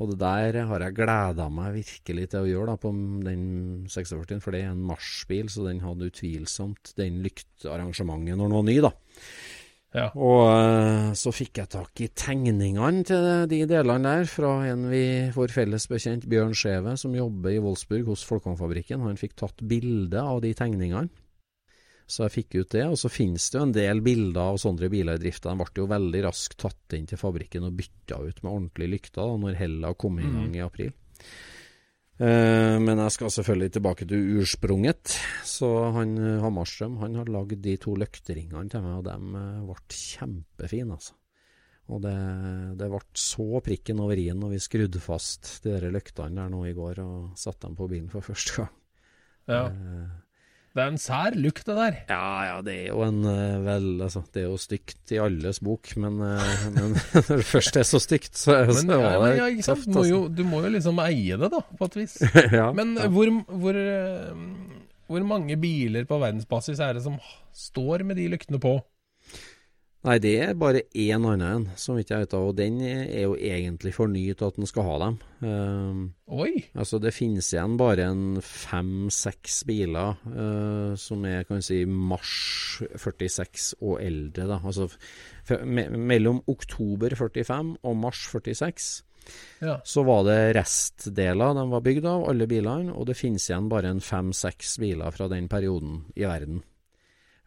[0.00, 2.90] Og det der har jeg gleda meg virkelig til å gjøre da, på
[3.26, 3.44] den
[3.90, 8.66] 46, for det er en marsjbil, så den hadde utvilsomt den lyktearrangementet når den var
[8.66, 8.92] ny, da.
[9.96, 10.10] Ja.
[10.20, 15.04] Og eh, så fikk jeg tak i tegningene til de delene der fra en vi,
[15.32, 19.06] vår felles bekjent Bjørn Skjeve, som jobber i Wolfsburg hos Folkongfabrikken.
[19.06, 21.08] Han fikk tatt bilde av de tegningene.
[22.08, 22.86] Så jeg fikk ut det.
[22.88, 25.44] Og så finnes det jo en del bilder av sånne biler i drift.
[25.44, 29.20] De ble jo veldig raskt tatt inn til fabrikken og bytta ut med ordentlige lykter
[29.20, 30.94] da, når Hella kom i gang i april.
[32.18, 35.14] Eh, men jeg skal selvfølgelig tilbake til ursprunget.
[35.46, 39.64] Så han eh, Hammarstrøm han har lagd de to løkteringene til meg, og de eh,
[39.68, 41.14] ble kjempefine, altså.
[41.88, 42.16] Og det,
[42.76, 46.66] det ble så prikken over i-en når vi skrudde fast de der løktene der nå
[46.68, 48.74] i går og satte dem på bilen for første gang.
[49.48, 49.62] ja.
[49.70, 50.08] Eh,
[50.78, 51.96] Det er en sær lukt, det der.
[52.06, 55.58] ja, ja, det er jo en eh, vel Altså, det er jo stygt i alles
[55.64, 56.92] bok, men, eh, men
[57.26, 59.88] når det først er så stygt, så, Men, så ja, men, ja, ikke sant?
[59.88, 60.36] Du må, jo, Altså.
[60.38, 62.14] du må jo liksom eie det, da, på et vis.
[62.60, 63.08] ja, Men ja.
[63.10, 64.30] hvor, hvor, eh,
[65.10, 67.18] hvor mange biler på verdensbasis er det som
[67.56, 68.76] står med de lyktene på?
[70.06, 73.24] Nei, det er bare én annen en, som ikke jeg vet av, og den er
[73.24, 75.16] jo egentlig for ny til at den skal ha dem.
[75.42, 76.52] Uh, Oi!
[76.78, 82.30] altså, det finnes igjen bare en fem-seks biler uh, som er, kan vi si, mars
[82.94, 84.60] 46 og eldre, da.
[84.62, 84.86] Altså
[85.66, 88.88] me mellom oktober 45 og mars 46
[89.60, 89.80] Ja.
[89.84, 93.90] så var det restdeler de var bygd av, alle bilene, og det finnes igjen bare
[93.90, 96.62] en fem-seks biler fra den perioden i verden.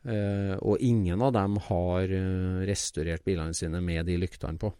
[0.01, 4.71] Eh, og ingen av dem har uh, restaurert bilene sine med de lyktene på.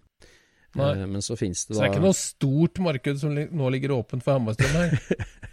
[0.71, 3.43] Eh, men så finnes det Så da det er ikke noe stort marked som li
[3.51, 4.97] nå ligger åpent for Hammarstrøm her?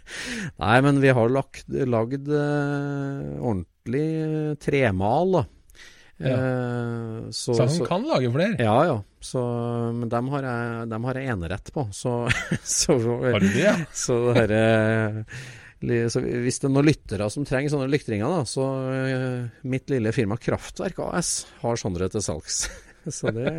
[0.63, 2.31] Nei, men vi har lagt, lagd
[3.37, 5.45] ordentlig tremal, da.
[6.19, 8.57] Eh, så, Så han så- kan lage flere?
[8.59, 8.97] Ja, ja.
[9.21, 9.39] Så,
[9.93, 11.87] men dem har jeg, dem har jeg enerett på.
[11.93, 12.29] Så,
[12.63, 13.75] så, Har du det, ja?
[13.93, 15.25] så, det her, li-
[15.79, 20.11] så hvis det er noen lyttere som trenger sånne lyktringer, da, så eh, mitt lille
[20.15, 21.29] firma Kraftverk AS
[21.61, 22.65] har sånne til salgs.
[23.09, 23.47] Så det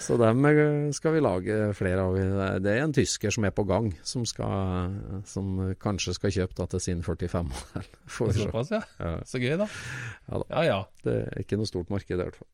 [0.00, 2.16] Så dem eh, skal vi lage flere av.
[2.64, 4.96] Det er en tysker som er på gang, som, skal,
[5.28, 7.86] som kanskje skal kjøpe da, til sin 45-modell.
[8.10, 8.46] Får vi se.
[8.48, 8.80] Såpass, ja.
[8.98, 9.12] Ja.
[9.28, 9.68] Så gøy, da.
[10.26, 10.48] Ja da.
[10.56, 10.80] Ja ja.
[11.04, 12.48] Det er ikke noe stort marked i hvert fall.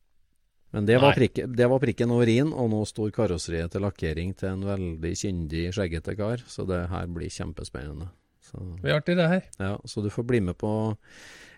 [0.75, 4.33] Men det var, prikke, det var prikken over i-en, og nå står karosseriet til lakkering
[4.35, 6.43] til en veldig kyndig, skjeggete kar.
[6.51, 8.09] Så det her blir kjempespennende.
[8.43, 9.47] Så, Det blir artig, det her.
[9.59, 10.71] ja, så du får bli med på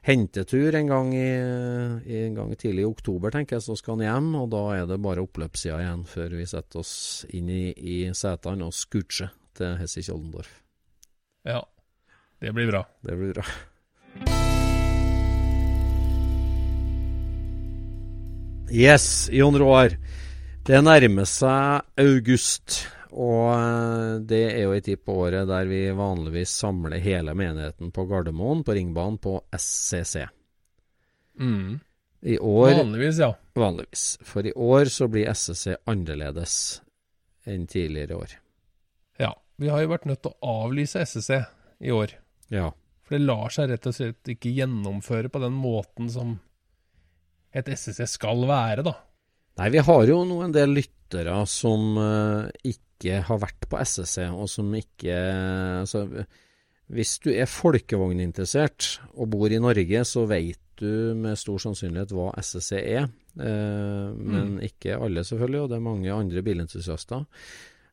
[0.06, 3.66] hentetur en gang, i, en gang tidlig i oktober, tenker jeg.
[3.66, 6.94] Så skal han hjem, og da er det bare oppløpssida igjen før vi setter oss
[7.34, 10.54] inn i, i setene og scoocher til Hessich Kjoldendorf.
[11.50, 11.64] Ja.
[12.40, 12.86] Det blir bra.
[13.04, 13.44] Det blir bra.
[18.72, 19.96] Yes, Jon Roar.
[20.66, 22.76] Det nærmer seg august,
[23.10, 27.90] og eh, det er jo ei tid på året der vi vanligvis samler hele menigheten
[27.96, 30.28] på Gardermoen, på Ringbanen, på SCC.
[31.40, 31.80] Mm.
[32.22, 33.32] I år Vanligvis, ja.
[33.58, 34.04] Vanligvis.
[34.28, 36.82] For i år så blir SCC annerledes
[37.50, 38.36] enn tidligere år.
[39.18, 39.32] Ja.
[39.58, 41.40] Vi har jo vært nødt til å avlyse SCC
[41.80, 42.14] i år.
[42.54, 42.70] Ja.
[43.08, 46.38] For det lar seg rett og slett ikke gjennomføre på den måten som
[47.56, 48.96] et SSC skal være, da.
[49.60, 54.30] Nei, vi har jo nå en del lyttere som eh, ikke har vært på SSC,
[54.32, 55.16] og som ikke
[55.82, 56.06] altså,
[56.90, 62.32] Hvis du er folkevogninteressert og bor i Norge, så vet du med stor sannsynlighet hva
[62.40, 63.10] SSC er.
[63.40, 67.28] Eh, men ikke alle, selvfølgelig, og det er mange andre bilentusiaster.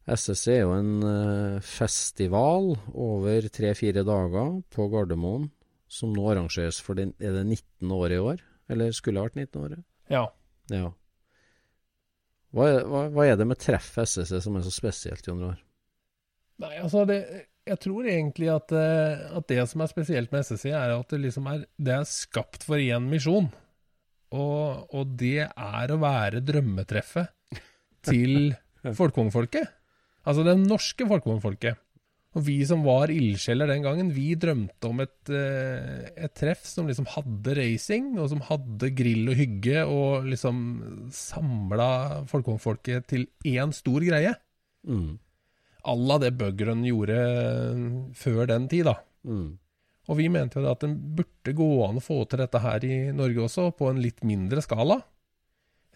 [0.07, 5.49] SSC er jo en eh, festival over tre-fire dager på Gardermoen,
[5.91, 8.45] som nå arrangeres for det, er det 19 år i år?
[8.73, 9.77] Eller skulle ha vært 19 år?
[10.13, 10.25] Ja.
[10.73, 10.91] Ja.
[12.57, 15.61] Hva er, hva, hva er det med treffet SSC som er så spesielt, Jon Roar?
[16.63, 17.19] Nei, altså det,
[17.69, 21.21] Jeg tror egentlig at, eh, at det som er spesielt med SSC, er at det
[21.21, 23.51] liksom er Det er skapt for én misjon.
[24.35, 27.61] Og, og det er å være drømmetreffet
[28.09, 28.55] til
[29.01, 29.69] folkevognfolket.
[30.27, 31.79] Altså det norske folkevognfolket.
[32.37, 36.87] Og vi som var ildsjeler den gangen, vi drømte om et, eh, et treff som
[36.89, 40.59] liksom hadde racing, og som hadde grill og hygge, og liksom
[41.17, 44.35] samla folkevognfolket til én stor greie.
[44.87, 45.17] Mm.
[45.87, 48.99] À la det Buggerun gjorde før den tid, da.
[49.25, 49.57] Mm.
[50.07, 52.97] Og vi mente jo at den burde gå an å få til dette her i
[53.17, 55.01] Norge også, på en litt mindre skala.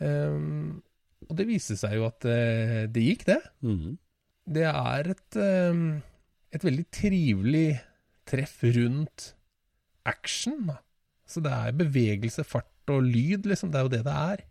[0.00, 0.80] Um,
[1.28, 3.42] og det viste seg jo at eh, det gikk, det.
[3.60, 3.98] Mm.
[4.50, 6.00] Det er et, ehm,
[6.54, 7.68] et veldig trivelig
[8.28, 9.32] treff rundt
[10.08, 10.66] action.
[10.70, 10.80] Da.
[11.28, 13.70] Så det er bevegelse, fart og lyd, liksom.
[13.70, 14.44] Det er jo det det er.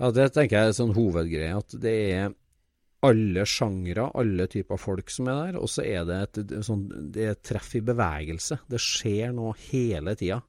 [0.00, 2.30] Ja, det tenker jeg er en sånn hovedgreie, at det er
[3.06, 7.28] alle sjangre, alle typer folk som er der, og så er det et, sånn, det
[7.30, 8.60] er treff i bevegelse.
[8.68, 10.40] Det skjer noe hele tida.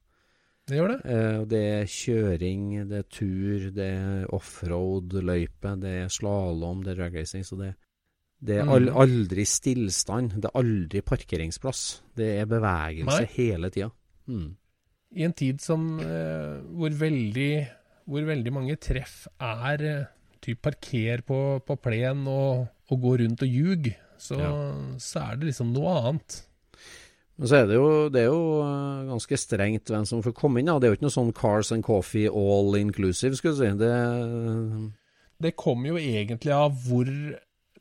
[0.68, 0.98] Det gjør det.
[1.14, 7.02] Eh, det er kjøring, det er tur, det er offroad-løype, det er slalåm, det er
[7.02, 7.48] dragracing.
[7.48, 7.74] Så det,
[8.42, 8.90] det er Mm.
[8.98, 10.40] aldri stillstand.
[10.42, 12.02] Det er aldri parkeringsplass.
[12.18, 13.30] Det er bevegelse Nei.
[13.36, 13.92] hele tida.
[14.28, 14.56] Mm.
[15.16, 17.68] I en tid som eh, hvor, veldig,
[18.08, 20.06] hvor veldig mange treff er eh,
[20.42, 24.38] typ parker på, på plen og, og gå rundt og ljug, så,
[24.98, 26.40] så er det liksom noe annet.
[27.38, 30.60] Men så er det jo, det er jo eh, ganske strengt hvem som får komme
[30.62, 30.70] inn.
[30.72, 30.80] Da.
[30.80, 33.72] Det er jo ikke noe sånn cars and coffee all inclusive, skulle du si.
[33.82, 34.92] Det,
[35.42, 37.08] Det kommer jo egentlig av hvor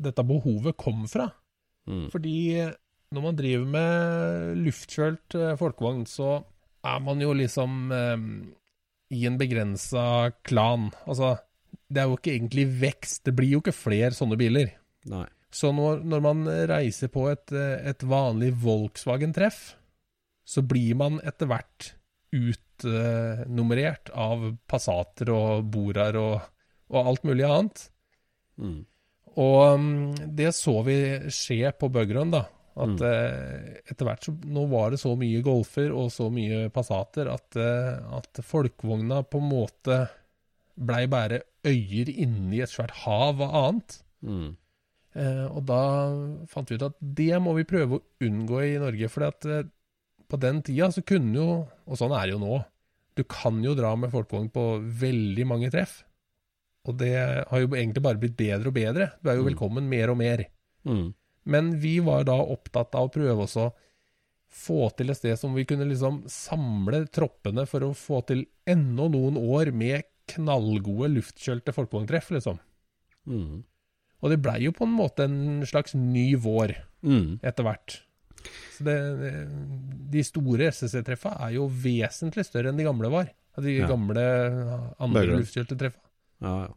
[0.01, 1.29] dette behovet kom fra.
[1.89, 2.07] mm.
[2.13, 2.39] Fordi
[3.11, 6.39] når man driver med luftkjølt eh, folkevogn, så
[6.87, 8.27] er man jo liksom eh,
[9.17, 10.93] i en begrensa klan.
[11.11, 11.35] Altså,
[11.91, 13.25] det er jo ikke egentlig vekst.
[13.27, 14.77] Det blir jo ikke flere sånne biler.
[15.11, 15.27] Nei.
[15.51, 19.63] Så når, når man reiser på et, eh, et vanlig Volkswagen-treff,
[20.47, 21.93] så blir man etter hvert
[22.31, 26.47] utnummerert av Passater og Boraer og,
[26.95, 27.83] og alt mulig annet.
[28.61, 28.85] Mm.
[29.39, 30.97] Og mm, det så vi
[31.31, 32.47] skje på Bøgrøn, da.
[32.81, 33.03] At Mm.
[33.03, 37.57] eh, etter hvert så Nå var det så mye Golfer og så mye Passater at,
[37.59, 39.97] eh, at folkevogna på en måte
[40.79, 43.99] blei bare øyer inni et svært hav av annet.
[44.25, 44.57] Mm.
[45.15, 45.81] Eh, og da
[46.49, 49.11] fant vi ut at det må vi prøve å unngå i Norge.
[49.11, 49.65] For eh,
[50.31, 51.49] på den tida så kunne jo,
[51.87, 52.63] og sånn er det jo nå,
[53.19, 54.65] du kan jo dra med folkevogn på
[55.03, 56.05] veldig mange treff.
[56.91, 57.15] Og det
[57.51, 59.11] har jo egentlig bare blitt bedre og bedre.
[59.23, 59.51] Du er jo Mm.
[59.53, 60.45] velkommen mer og mer.
[60.85, 61.15] Mm.
[61.47, 63.73] Men vi var da opptatt av å prøve også å
[64.51, 69.07] få til et sted som vi kunne liksom samle troppene for å få til enda
[69.09, 72.59] noen år med knallgode luftkjølte folkevogntreff, liksom.
[73.27, 73.63] Mm.
[74.23, 77.39] Og det blei jo på en måte en slags ny vår Mm.
[77.43, 78.01] etter hvert.
[78.77, 78.97] Så det,
[80.11, 83.31] de store SSC-treffa er jo vesentlig større enn de gamle var.
[83.61, 84.23] De gamle
[85.01, 86.01] andre luftkjølte treffa.
[86.41, 86.69] Ja, ja.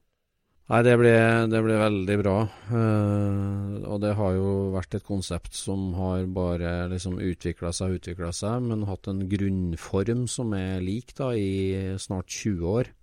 [0.72, 1.12] Nei, det ble,
[1.52, 2.36] det ble, veldig bra.
[2.72, 8.00] Uh, og det har jo vært et konsept som har bare liksom utvikla seg og
[8.00, 12.94] utvikla seg, men hatt en grunnform som er lik da i snart 20 år.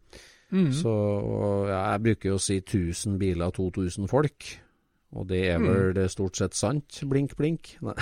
[0.50, 0.72] Mm.
[0.74, 4.48] Så og, ja, jeg bruker jo å si 1000 biler, 2000 folk.
[5.12, 5.68] Og det er Mm.
[5.68, 7.02] vel det stort sett sant?
[7.10, 7.76] Blink, blink?
[7.82, 7.94] Nei.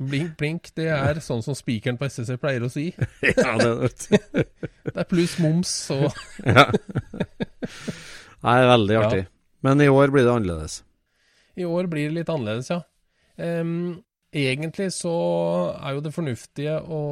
[0.00, 2.86] Blink, blink, det er sånn som spikeren på SSC pleier å si.
[3.22, 3.90] ja, det.
[4.90, 6.08] Det er pluss moms og.
[8.46, 9.02] Nei, veldig Ja.
[9.06, 9.26] artig.
[9.62, 10.82] Men i år blir det annerledes.
[11.56, 12.82] I år blir det litt annerledes, ja.
[13.36, 15.12] Um, egentlig så
[15.80, 17.02] er jo det fornuftige å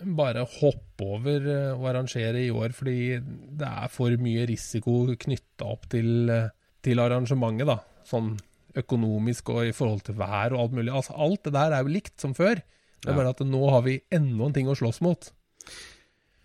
[0.00, 5.66] bare hoppe over eh, å arrangere i år, fordi det er for mye risiko knytta
[5.66, 6.48] opp til, eh,
[6.82, 7.78] til arrangementet, da.
[8.08, 8.38] Sånn
[8.80, 10.94] økonomisk og i forhold til vær og alt mulig.
[10.94, 12.62] Altså, alt det der er jo likt som før.
[13.00, 15.30] Det er bare at nå har vi enda en ting å slåss mot.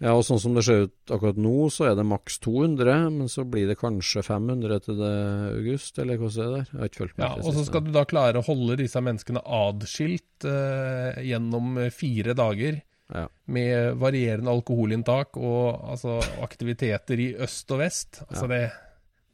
[0.03, 3.29] Ja, og sånn som det ser ut akkurat nå, så er det maks 200, men
[3.31, 5.11] så blir det kanskje 500 til det
[5.53, 6.73] august, eller hvordan er det der?
[6.73, 7.23] Jeg har ikke fulgt med.
[7.23, 12.35] Ja, og så skal du da klare å holde disse menneskene adskilt eh, gjennom fire
[12.35, 12.81] dager.
[13.13, 13.27] Ja.
[13.53, 18.23] Med varierende alkoholinntak og altså, aktiviteter i øst og vest.
[18.25, 18.63] Altså det,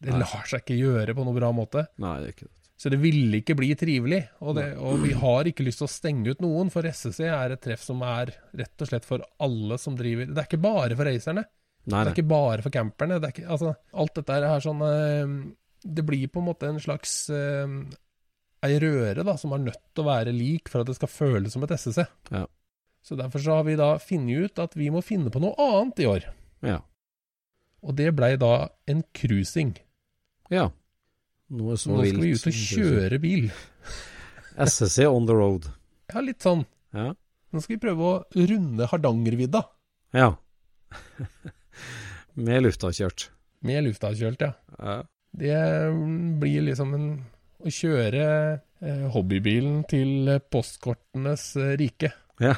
[0.04, 1.88] det lar seg ikke gjøre på noe bra måte.
[2.04, 2.56] Nei, det er ikke det.
[2.82, 4.24] Så det ville ikke bli trivelig.
[4.42, 7.54] Og, det, og vi har ikke lyst til å stenge ut noen, for SSC er
[7.54, 10.98] et treff som er rett og slett for alle som driver Det er ikke bare
[10.98, 11.44] for racerne.
[11.92, 13.20] Nei, Det er ikke bare for camperne.
[13.22, 15.36] Det er ikke, altså, alt dette her er sånn eh,
[16.00, 17.78] Det blir på en måte en slags eh,
[18.66, 21.54] ei røre da, som er nødt til å være lik for at det skal føles
[21.54, 22.02] som et SSC.
[22.34, 22.48] Ja.
[23.06, 26.02] Så derfor så har vi da funnet ut at vi må finne på noe annet
[26.02, 26.28] i år.
[26.66, 26.82] Ja.
[27.86, 29.76] Og det blei da en cruising.
[30.50, 30.72] ja.
[31.52, 33.50] Noe så Nå skal vi ut og kjøre bil.
[34.56, 35.68] SSC on the road.
[36.12, 36.64] Ja, litt sånn.
[36.96, 37.12] Ja.
[37.52, 39.62] Nå skal vi prøve å runde Hardangervidda
[40.16, 40.32] ja.
[42.48, 43.30] Med luftavkjørt.
[43.68, 44.52] med luftavkjørt, ja.
[44.80, 44.96] Ja.
[45.32, 45.56] Det
[45.96, 47.06] mm, blir liksom en,
[47.64, 48.26] å kjøre
[48.84, 52.12] eh, hobbybilen til postkortenes eh, rike.
[52.44, 52.58] ja.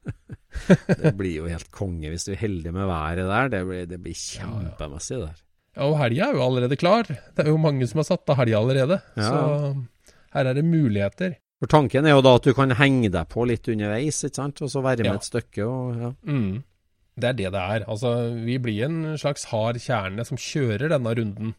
[1.02, 3.50] det blir jo helt konge hvis du er heldig med været der.
[3.52, 5.42] Det blir, det blir kjempemessig der.
[5.76, 7.06] Ja, og helga er jo allerede klar.
[7.06, 9.00] Det er jo mange som har satt av helga allerede.
[9.16, 9.28] Ja.
[9.28, 9.86] Så
[10.34, 11.36] her er det muligheter.
[11.60, 14.62] For Tanken er jo da at du kan henge deg på litt underveis, ikke sant?
[14.64, 15.14] og så være med Ja.
[15.20, 15.66] et stykke.
[15.66, 16.10] Og, ja.
[16.26, 16.62] Mm.
[17.20, 17.84] Det er det det er.
[17.86, 18.12] Altså,
[18.44, 21.54] vi blir en slags hard kjerne som kjører denne runden.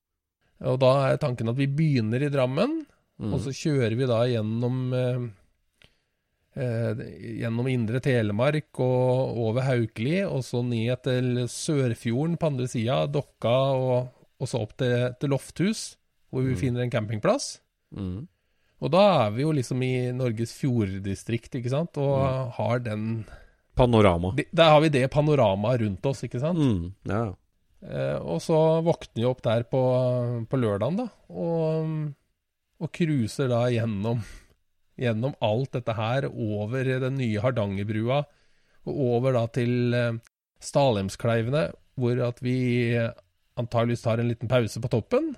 [0.64, 2.86] Og da er tanken at vi begynner i Drammen,
[3.22, 3.34] Mm.
[3.36, 5.30] og så kjører vi da gjennom eh, eh,
[6.56, 13.56] gjennom Indre Telemark og over Haukeli, og så ned til Sørfjorden på andre sida, Dokka,
[13.78, 14.10] og,
[14.42, 15.96] og så opp til, til Lofthus,
[16.32, 16.60] hvor vi Mm.
[16.60, 17.60] finner en campingplass.
[17.96, 18.28] Mm.
[18.82, 22.52] Og da er vi jo liksom i Norges fjorddistrikt, ikke sant, og Mm.
[22.58, 23.26] har den
[23.76, 24.34] Panorama.
[24.36, 26.58] de- Der har vi det panoramaet rundt oss, ikke sant.
[26.60, 26.94] Mm.
[27.08, 27.34] Ja.
[27.84, 32.14] Eh, og så våkner vi opp der på, på lørdagen, da, og,
[32.82, 34.22] og cruiser da gjennom,
[35.02, 38.22] gjennom alt dette her, over den nye Hardangerbrua,
[38.86, 40.20] og over da til eh,
[40.62, 42.58] Stalheimskleivene, hvor at vi
[43.60, 45.34] antageligvis tar en liten pause på toppen.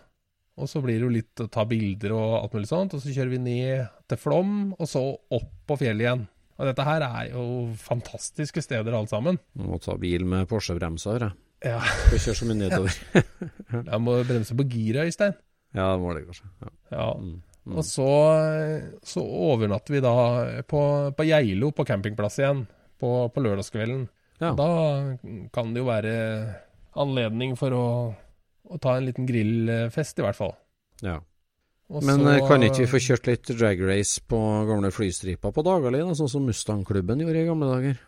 [0.54, 3.10] Og så blir det jo litt å ta bilder og alt mulig sånt, og så
[3.14, 5.02] kjører vi ned til Flom, og så
[5.34, 6.26] opp på fjellet igjen.
[6.60, 7.46] Og dette her er jo
[7.82, 9.40] fantastiske steder alle sammen.
[9.58, 11.26] Du må ta bil med Porsche-bremser.
[11.26, 11.40] jeg.
[11.64, 13.00] Ja, Skal kjøre så mye nedover.
[13.94, 15.34] jeg må bremse på giret, Øystein.
[15.74, 16.52] Ja, det må det kanskje.
[16.62, 16.72] Ja.
[16.94, 17.08] Ja.
[17.64, 17.78] Mm.
[17.80, 18.10] Og så,
[19.08, 20.16] så overnatter vi da
[20.68, 20.82] på,
[21.16, 22.66] på Geilo på campingplass igjen
[23.00, 24.08] på, på lørdagskvelden.
[24.44, 24.52] Ja.
[24.58, 24.70] Da
[25.56, 26.16] kan det jo være
[27.00, 27.86] anledning for å,
[28.68, 30.58] å ta en liten grillfest, i hvert fall.
[31.06, 31.22] ja.
[31.92, 34.38] Også, Men eh, kan ikke vi få kjørt litt drag race på
[34.70, 38.00] gamle flystriper på Dagali, da, sånn som Mustang-klubben gjorde i gamle dager?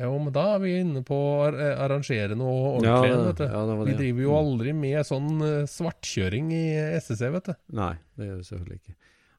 [0.00, 1.48] Jo, men da er vi inne på å
[1.82, 3.10] arrangere noe Ja, ordentlig.
[3.10, 3.44] det- vet du.
[3.44, 3.86] ja, det det.
[3.88, 4.38] vi driver jo Mm.
[4.44, 6.64] aldri med sånn eh, svartkjøring i
[7.00, 7.54] SSC, vet du.
[7.72, 8.94] Nei, det gjør vi selvfølgelig ikke.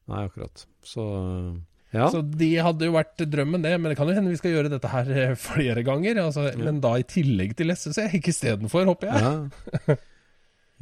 [0.08, 0.66] Nei, akkurat.
[0.84, 1.04] Så
[1.92, 2.06] ja.
[2.10, 3.72] Så det hadde jo vært drømmen, det.
[3.80, 6.20] Men det kan jo hende vi skal gjøre dette her eh, flere ganger.
[6.22, 9.20] Altså, Men da i tillegg til SSC, ikke istedenfor, håper jeg.
[9.88, 9.96] ja.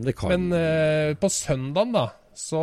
[0.00, 2.60] Det kan Men eh, på søndagen, da, så,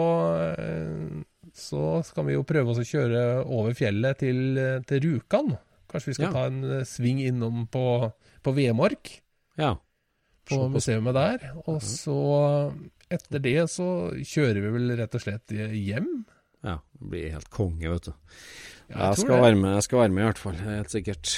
[0.55, 5.57] eh, så skal vi jo prøve oss å kjøre over fjellet til, eh, til Rjukan.
[5.95, 6.33] Kanskje vi skal Ja.
[6.35, 8.11] ta en eh, sving innom på,
[8.43, 9.15] på Vemork,
[9.57, 9.73] Ja.
[10.45, 11.45] på museet der.
[11.65, 12.15] Og så,
[13.09, 13.87] etter det, så
[14.19, 16.25] kjører vi vel rett og slett hjem.
[16.65, 16.79] ja.
[16.99, 18.13] Det blir helt konge, vet du.
[18.89, 21.31] Ja, jeg, jeg, skal være med, jeg skal være med i hvert fall, helt sikkert.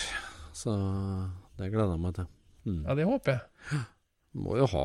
[0.58, 0.74] Så
[1.58, 2.28] det gleder jeg meg til.
[2.68, 2.82] Mm.
[2.88, 3.80] Ja, det håper jeg.
[4.38, 4.82] Må jo ha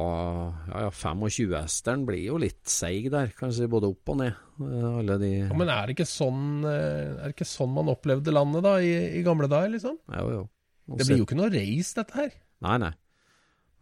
[0.71, 4.33] Ja, ja, 25-hesteren blir jo litt seig der, kanskje både opp og ned.
[4.63, 7.91] eh, Alle de Ja, men er det ikke sånn, eh, er det ikke sånn man
[7.93, 9.99] opplevde landet da, i, i gamle dager, liksom?
[10.09, 10.49] Jo, jo.
[10.89, 10.99] Også...
[10.99, 12.31] Det blir jo ikke noe race, dette her.
[12.65, 12.93] Nei, nei.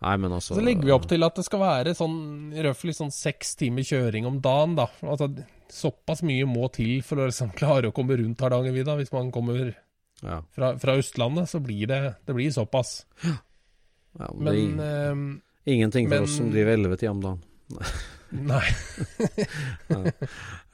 [0.01, 3.11] Nei, men altså Så legger vi opp til at det skal være sånn røftlig sånn
[3.13, 4.87] seks timer kjøring om dagen, da.
[5.05, 5.29] Altså
[5.71, 8.97] såpass mye må til for å liksom klare å komme rundt Hardangervidda.
[8.97, 9.75] Hvis man kommer
[10.25, 10.41] Ja.
[10.57, 13.05] fra, fra Østlandet, så blir det, det blir såpass.
[13.25, 17.43] ja men det, Men Ingenting for Men- oss som driver elleve timer om dagen.
[18.31, 18.65] Nei.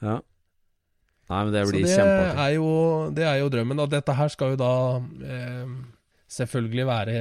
[0.01, 0.19] Ja.
[1.27, 2.39] Nei, men det Så blir det kjempeartig.
[2.39, 2.67] er, jo,
[3.11, 3.81] det er jo drømmen.
[3.83, 4.69] Og dette her skal jo da
[5.27, 5.71] eh,
[6.37, 7.15] selvfølgelig være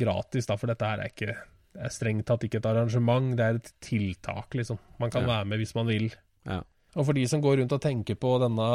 [0.00, 1.28] gratis, da, for dette her er ikke
[1.72, 4.76] det er strengt tatt ikke et arrangement, det er et tiltak, liksom.
[5.00, 5.28] Man kan Ja.
[5.38, 6.10] være med hvis man vil.
[6.44, 6.58] Ja.
[6.96, 8.66] Og for de som går rundt og tenker på denne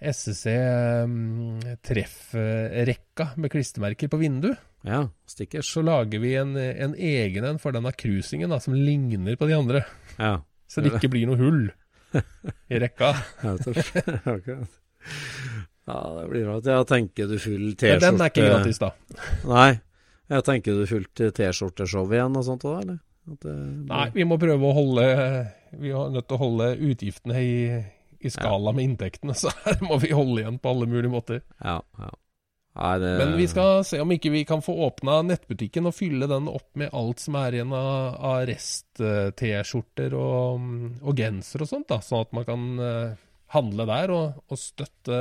[0.00, 0.52] SSC
[1.04, 4.54] um, treffrekka med klistremerker på vindu,
[4.86, 5.60] Ja, stikker.
[5.66, 9.58] så lager vi en, en egen en for denne cruisingen da, som ligner på de
[9.58, 9.84] andre.
[10.16, 10.38] Ja.
[10.70, 11.64] Så det ikke blir noe hull
[12.70, 13.10] i rekka.
[15.90, 16.66] Ja, det blir rart.
[16.68, 18.90] Jeg tenker du full Men T-skjorte den er ikke gratis, da.
[19.48, 19.70] Nei.
[20.30, 23.00] Jeg tenker du fullt T-skjorteshow igjen og sånt òg, eller?
[23.42, 23.54] Det,
[23.90, 25.02] Nei, vi må prøve å holde
[25.82, 27.56] Vi er nødt til å holde utgiftene i,
[28.20, 31.44] i skala med inntektene, så her må vi holde igjen på alle mulige måter.
[31.58, 32.10] Ja, ja.
[32.70, 36.46] Det, Men vi skal se om ikke vi kan få åpna nettbutikken og fylle den
[36.48, 40.68] opp med alt som er igjen av, av rest-T-skjorter og,
[41.02, 43.24] og genser og sånt, da, sånn at man kan eh,
[43.56, 45.18] handle der og, og støtte,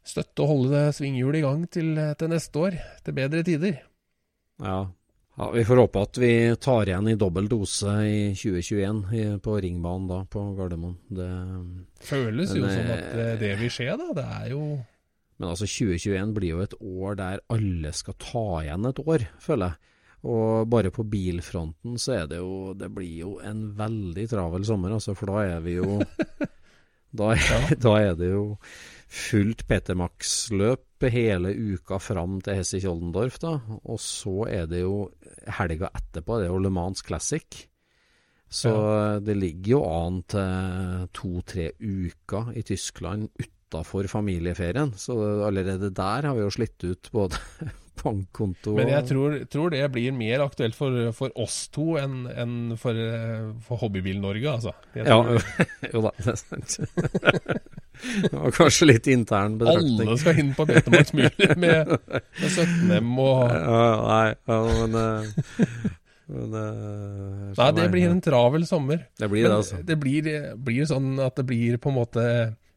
[0.00, 3.82] støtte og holde det svinghjulet i gang til, til neste år, til bedre tider.
[4.64, 4.80] ja.
[5.38, 5.48] Ja.
[5.54, 10.08] Vi får håpe at vi tar igjen i dobbel dose i 2021 i, på ringbanen
[10.10, 10.98] da, på Gardermoen.
[11.08, 11.28] Det,
[12.04, 14.12] Føles jo som at eh, eh, det vil skje, da.
[14.18, 14.62] Det er jo
[15.38, 19.70] men altså 2021 blir jo et år der alle skal ta igjen et år, føler
[19.70, 19.94] jeg.
[20.28, 24.96] Og bare på bilfronten så er det jo Det blir jo en veldig travel sommer,
[24.96, 26.00] altså, for da er vi jo
[27.18, 28.42] da, er, da er det jo
[29.08, 33.54] fullt Peter Max-løp hele uka fram til Hesse Kjoldendorf, da.
[33.88, 35.08] Og så er det jo
[35.58, 37.64] helga etterpå, det er jo Le Mans Classic.
[38.48, 38.72] Så
[39.20, 44.94] det ligger jo an til to-tre uker i Tyskland utafor familieferien.
[44.96, 47.36] Så allerede der har vi jo slitt ut både
[48.00, 52.54] bankkonto Men jeg tror, tror det blir mer aktuelt for, for oss to enn en
[52.80, 54.74] for, eh, for Hobbybil-Norge, altså.
[54.96, 55.20] Ja,
[55.92, 56.78] jo da, det er sant.
[57.98, 60.06] Det var kanskje litt intern betraktning.
[60.06, 65.72] alle skal inn på Betemax Müller med, med 17M og Ja, nei, ja, men, eh,
[66.28, 69.02] men eh, Nei, det blir en travel sommer.
[69.18, 69.82] Det blir det, altså.
[69.82, 70.30] det blir,
[70.62, 72.24] blir sånn at det blir på en måte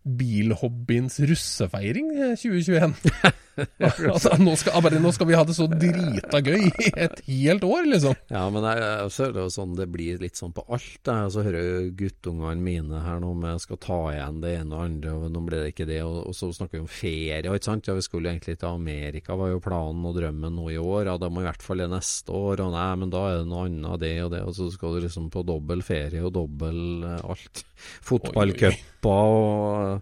[0.01, 2.95] bilhobbyens russefeiring eh, 2021.
[4.13, 7.65] altså, nå, skal, bare, nå skal vi ha det så drita gøy i et helt
[7.67, 8.15] år, liksom.
[8.31, 10.99] Ja, men jeg, jeg føler jo sånn det blir litt sånn på alt.
[11.01, 11.31] Jeg.
[11.33, 14.85] Så hører jeg guttungene mine her nå om jeg skal ta igjen det ene og
[14.85, 16.01] andre, og nå ble det ikke det.
[16.05, 17.89] Og, og så snakker vi om ferie, ikke sant.
[17.89, 21.11] Ja, vi skulle egentlig til Amerika, var jo planen og drømmen nå i år.
[21.11, 22.63] Ja, da må i hvert fall det neste år.
[22.65, 24.43] Og nei, men da er det noe annet, det og det.
[24.47, 27.65] Og så skal du liksom på dobbel ferie og dobbel eh, alt.
[28.05, 30.01] Fotballcuper og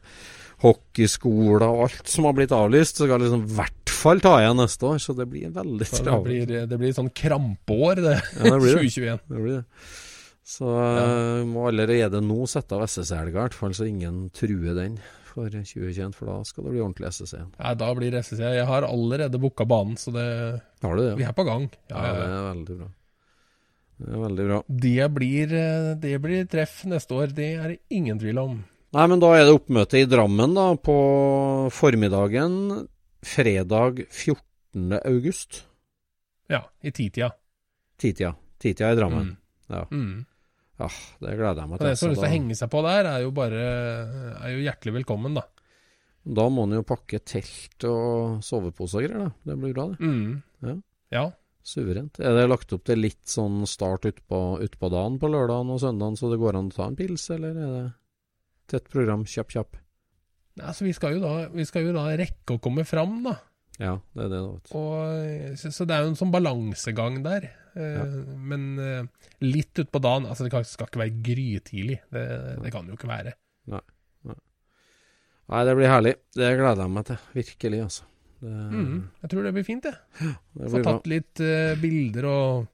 [0.64, 3.00] hockeyskoler og alt som har blitt avlyst.
[3.00, 5.00] Så skal liksom i hvert fall ta igjen neste år.
[5.04, 6.28] Så det blir veldig travelt.
[6.28, 8.18] det blir, det blir sånn krampeår, det.
[8.40, 8.84] Ja, det blir det.
[8.90, 9.24] 2021.
[9.30, 9.66] Det blir det.
[10.50, 14.96] Så eh, må allerede nå sette av SSC-helga, i hvert fall så ingen truer den
[15.30, 17.52] for 2021, for da skal det bli ordentlig SSC igjen.
[17.60, 18.40] Nei, da blir det SSC.
[18.58, 20.26] Jeg har allerede booka banen, så det,
[20.82, 21.12] Har du det?
[21.20, 21.68] vi er på gang.
[21.92, 22.90] Ja, Ja, ja, det er veldig bra.
[24.00, 24.58] Det er veldig bra.
[24.88, 28.58] Det blir, eh, det blir treff neste år, det er det ingen tvil om.
[28.90, 30.96] Nei, men da er det oppmøte i Drammen da, på
[31.74, 32.56] formiddagen
[33.22, 34.96] fredag 14.
[35.04, 35.64] august.
[36.50, 37.30] Ja, i titida.
[38.02, 38.34] Titida.
[38.58, 39.28] Titida i Drammen.
[39.30, 39.38] Mm.
[39.70, 39.84] Ja.
[39.94, 40.26] Mm.
[40.82, 40.88] ja,
[41.22, 42.16] det gleder jeg meg Og det som har til.
[42.16, 43.62] lyst til å henge seg på der, er jo bare
[44.40, 45.46] er jo hjertelig velkommen, da.
[45.46, 49.30] da, da må en jo pakke telt og sovepose og greier, da.
[49.52, 50.02] Det blir bra, det.
[50.02, 50.42] Mm.
[50.66, 50.76] Ja.
[51.14, 51.28] ja.
[51.62, 52.18] Suverent.
[52.24, 55.84] Er det lagt opp til litt sånn start utpå ut på dagen på lørdagen og
[55.84, 57.88] søndagen, så det går an å ta en pils, eller er det
[58.72, 59.78] tett program, kjapp, kjapp?
[60.60, 63.38] Nei, Altså, vi, skal jo da, vi skal jo da rekke å komme fram, da.
[63.80, 64.76] Ja, det er det, da.
[64.76, 67.52] Og, så, så det er jo en sånn balansegang der.
[67.78, 68.04] Eh, Ja.
[68.50, 72.00] Men eh, litt utpå dagen Altså, det skal ikke være grytidlig.
[72.12, 72.24] Det,
[72.64, 73.36] det kan det jo ikke være.
[75.50, 76.14] Nei, det blir herlig.
[76.38, 77.22] Det gleder jeg meg til.
[77.40, 78.06] Virkelig, altså.
[78.40, 79.00] Det, Mm.
[79.20, 79.96] Jeg tror det blir fint, det.
[80.56, 82.68] det Få tatt litt uh, bilder og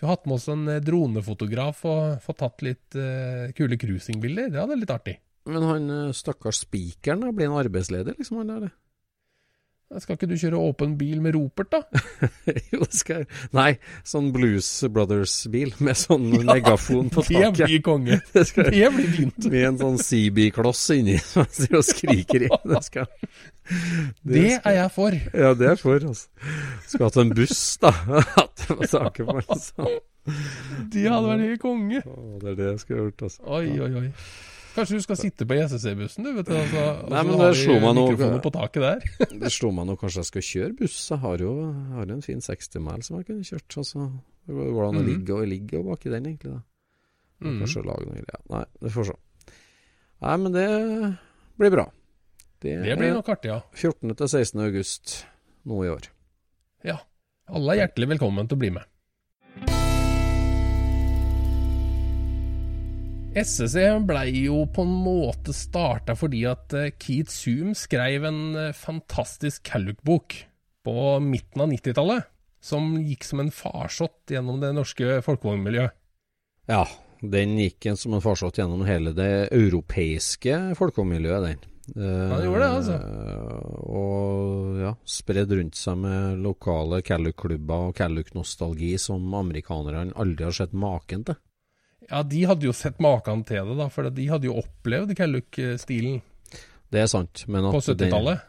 [0.00, 4.48] Vi har hatt med oss en eh, dronefotograf og fått tatt litt uh, kule cruisingbilder.
[4.48, 5.14] Det hadde vært litt artig.
[5.46, 8.42] Men han eh, stakkars spikeren, blir han arbeidsledig, liksom?
[8.44, 8.70] Han der.
[10.00, 11.82] Skal ikke du kjøre åpen bil med ropert, da?
[12.72, 13.74] jo, det skal jeg Nei,
[14.08, 17.66] sånn Blues Brothers-bil med sånn megafon på Det taket.
[17.68, 18.16] blir konge.
[18.32, 19.48] Det skal Det blir fint.
[19.52, 22.48] med en sånn CB-kloss inni som jeg skriker i.
[22.72, 23.10] Det skal
[24.24, 25.18] Det er jeg for.
[25.42, 26.48] Ja, det er for, altså.
[26.86, 27.92] Skulle hatt en buss, da.
[28.38, 29.90] Hatt det på taket på altså.
[30.88, 32.00] Det hadde vært helt konge.
[32.08, 33.44] Å, Det er det jeg skulle gjort, altså.
[33.60, 34.08] Oi, oi, oi.
[34.72, 36.54] Kanskje du skal sitte på ISC-bussen, du, vet du.
[36.56, 39.00] Altså, Nei, så men det slo meg noe på taket der.
[39.42, 40.98] Det slo meg nå kanskje jeg skal kjøre buss.
[41.10, 43.76] Jeg har jo jeg har en fin 60-mile som jeg kunne kjørt.
[43.82, 44.06] Altså.
[44.48, 45.08] Det går an å Mhm.
[45.10, 46.52] ligge og ligge og baki den, egentlig.
[46.56, 46.62] da
[47.42, 47.56] Mm.
[47.58, 48.42] Kanskje lage noe greier.
[48.52, 49.14] Nei, vi får se.
[50.22, 50.66] Nei, men det
[51.58, 51.84] blir bra.
[52.62, 53.60] Det, Det blir nok artig, ja.
[53.74, 54.14] 14.
[54.14, 54.60] til 16.
[54.62, 55.24] august
[55.66, 56.06] nå i år.
[56.84, 56.98] ja.
[57.50, 58.84] Alle er hjertelig velkommen til å bli med.
[63.32, 68.74] SSC blei jo på en måte starta fordi at eh, Keith Zoom skrev en eh,
[68.76, 70.34] fantastisk Calluck-bok
[70.84, 72.26] på midten av 90-tallet,
[72.60, 75.96] som gikk som en farsott gjennom det norske folkevognmiljøet.
[76.68, 76.82] Ja,
[77.24, 81.62] den gikk en som en farsott gjennom hele det europeiske folkevognmiljøet, den.
[81.96, 82.98] Ja, Han gjorde det, altså.
[83.96, 90.76] Og ja, spredd rundt seg med lokale Calluck-klubber og Calluck-nostalgi som amerikanerne aldri har sett
[90.76, 91.40] maken til.
[92.10, 96.20] Ja, de hadde jo sett maken til det, da, for de hadde jo opplevd Calluck-stilen
[96.92, 98.40] Det er sant, men på at, den, 70-tallet.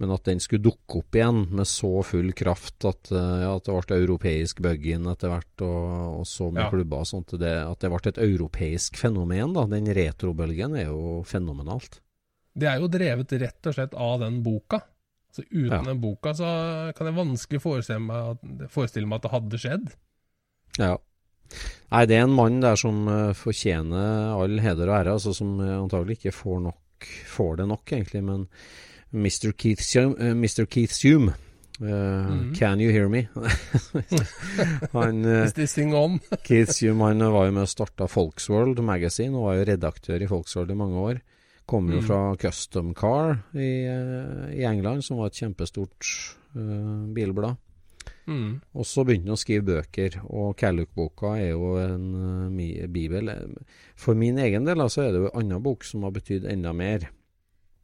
[0.00, 3.64] men at den skulle dukke opp igjen med så full kraft at, eh, ja, at
[3.68, 6.70] det ble europeisk bug-in etter hvert, og, og så med Ja.
[6.72, 9.64] klubber og sånt, det, at det ble et europeisk fenomen, da.
[9.70, 12.00] Den retrobølgen er jo fenomenalt.
[12.56, 14.80] Det er jo drevet rett og slett av den boka.
[15.32, 15.82] Så uten Ja.
[15.86, 19.92] den boka så kan jeg vanskelig forestille meg, at, forestille meg at det hadde skjedd.
[20.80, 20.96] Ja.
[21.90, 25.56] Nei, det er en mann der som eh, fortjener all heder og ære, altså som
[25.60, 28.46] eh, antagelig ikke får nok får det nok, egentlig, men
[29.12, 29.52] Mr.
[29.58, 30.66] Keith Hume, eh, Mr.
[30.70, 31.36] Keith Hume eh,
[31.80, 32.54] Mhm.
[32.54, 33.26] Can you hear me?
[34.92, 36.20] han, Is this thing on?
[36.44, 40.28] Keith Hume han var jo med og starta Folksworld Magazine, og var jo redaktør i
[40.30, 41.20] Folksworld i mange år.
[41.66, 42.06] Kom jo Mm.
[42.06, 43.86] fra Custom Car i,
[44.58, 46.06] i England, som var et kjempestort
[46.56, 47.56] uh, bilblad.
[48.30, 48.60] Mm.
[48.74, 53.32] Og så begynte han å skrive bøker, og Calluck-boka er jo en uh, bibel.
[53.98, 56.74] For min egen del altså, er det jo en annen bok som har betydd enda
[56.76, 57.08] mer.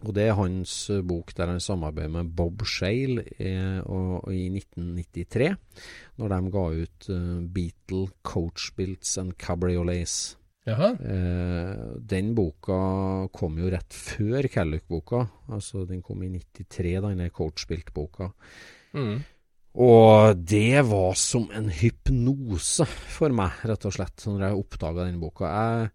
[0.04, 4.32] Og det er hans uh, bok der han samarbeider med Bob Shale eh, og, og
[4.34, 5.54] i 1993,
[6.20, 10.36] når de ga ut uh, Beatle, Coachbilts and Cabriolets.
[10.66, 15.22] Eh, den boka kom jo rett før Calluck-boka.
[15.54, 18.32] Altså, den kom i 93, denne Coachbilt-boka.
[18.96, 19.20] Mm.
[19.76, 25.18] Og det var som en hypnose for meg, rett og slett, når jeg oppdaga den
[25.20, 25.50] boka.
[25.52, 25.90] Jeg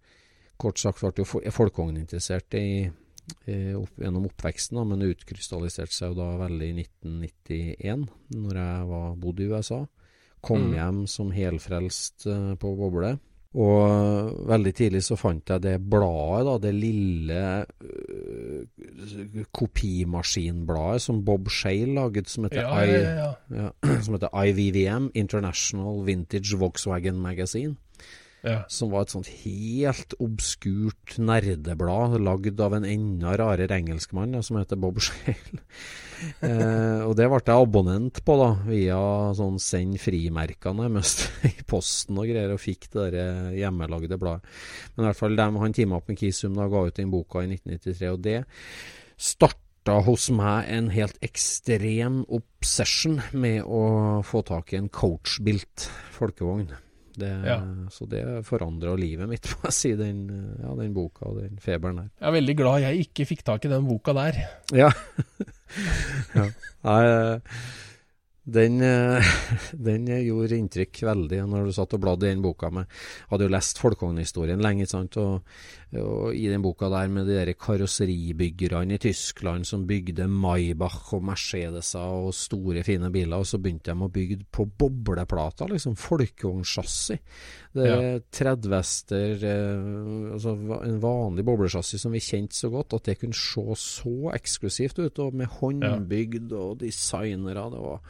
[0.61, 2.65] kort sagt ble jo fo- folkevogninteressert i,
[3.49, 8.05] i, opp, gjennom oppveksten, da, men det utkrystalliserte seg jo da veldig i 1991,
[8.37, 9.81] når jeg var, bodde i USA.
[10.41, 10.73] Kom Mm.
[10.77, 13.15] hjem som helfrelst eh, på boble.
[13.51, 17.41] Og veldig tidlig så fant jeg det bladet, da, det lille
[17.83, 23.31] uh, kopimaskinbladet som Bob Shale laget, som heter, Ja, I, ja, ja.
[23.51, 23.71] Ja,
[24.05, 27.75] som heter IVVM, International Vintage Volkswagen Magazine.
[28.41, 28.63] Ja.
[28.73, 34.79] Som var et sånt helt obskurt nerdeblad lagd av en enda rarere engelskmann som heter
[34.81, 35.61] Bob Shale.
[36.41, 38.97] eh, og det ble jeg abonnent på da, via
[39.37, 44.59] sånn send frimerker nærmest i posten og greier, og fikk det der hjemmelagde bladet.
[44.95, 47.45] Men i hvert fall dem, han teama opp med Kisum da ga ut den boka
[47.45, 48.39] i 1993, og det
[49.21, 56.71] starta hos meg en helt ekstrem obsession med å få tak i en coachbilt folkevogn.
[57.17, 57.59] Det, Ja.
[57.91, 60.23] Så det forandra livet mitt, må jeg si, den,
[60.61, 62.09] ja, den boka og den feberen der.
[62.21, 64.41] Jeg er veldig glad jeg ikke fikk tak i den boka der.
[64.75, 64.91] Ja.
[66.37, 66.47] ja.
[66.87, 67.61] Nei, eh,
[68.51, 69.33] den, eh,
[69.89, 72.71] den gjorde inntrykk veldig når du satt og bladde i den boka.
[72.73, 72.89] Med,
[73.29, 75.19] hadde jo lest folkevognhistorien lenge, ikke sant?
[75.21, 75.61] Og,
[75.99, 81.25] og i den boka der med de der karosseribyggerne i Tyskland som bygde Maybach og
[81.27, 87.17] Mercedeser og store, fine biler, og så begynte de å bygge på bobleplater, liksom folkevognsjassi.
[87.75, 93.19] Det er 30-hester, eh, altså en vanlig boblesjassi som vi kjente så godt, at det
[93.19, 97.67] kunne se så eksklusivt ut, og med håndbygd og designere.
[97.75, 98.01] Det var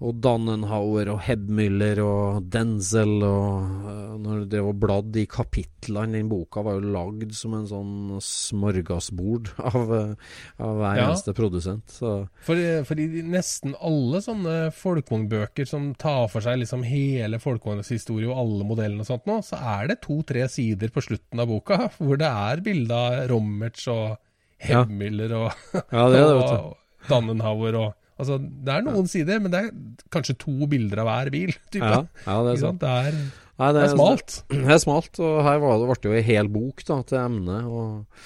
[0.00, 6.30] og Dannenhauer og Hebmüller og Denzel og øh, Når det var bladd i kapitlene Den
[6.30, 7.92] boka var jo lagd som en sånn
[8.24, 10.14] smorgasbord av, øh,
[10.60, 11.04] av hver Ja.
[11.10, 11.92] eneste produsent.
[11.92, 12.14] Så
[12.46, 12.56] For,
[12.88, 18.40] for i nesten alle sånne folkevognbøker som tar for seg liksom hele folkevognens historie og
[18.40, 22.20] alle modellene og sånt nå, så er det to-tre sider på slutten av boka hvor
[22.20, 24.16] det er bilde av Rommertz og.
[24.60, 25.54] Hebmüller og,
[25.88, 26.02] Ja,
[26.36, 26.74] og
[27.08, 29.70] Dannenhauer og Altså, det er noen sider, men det er
[30.12, 31.54] kanskje to bilder av hver bil.
[31.80, 32.82] Ja, ja det er sant.
[32.82, 33.18] Det er,
[33.60, 34.38] Nei, det er smalt.
[34.52, 37.20] Det er smalt, og her var det, ble det jo en hel bok da, til
[37.20, 37.66] emnet.
[37.68, 38.22] Og,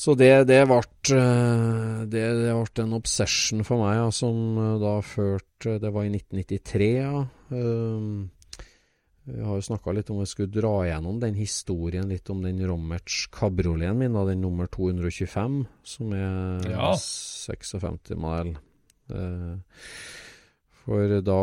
[0.00, 0.80] så det, det, ble,
[1.14, 6.06] eh, det, det ble en obsession for meg, ja, som eh, da førte Det var
[6.06, 7.24] i 1993, ja.
[7.50, 8.30] Um,
[9.30, 12.58] jeg har jo snakka litt om jeg skulle dra gjennom den historien, litt om den
[12.66, 16.90] Rommerts kabrioleten min, da, den nummer 225, som er Ja.
[16.98, 18.56] 56 modell.
[19.10, 19.84] Eh,
[20.80, 21.36] For da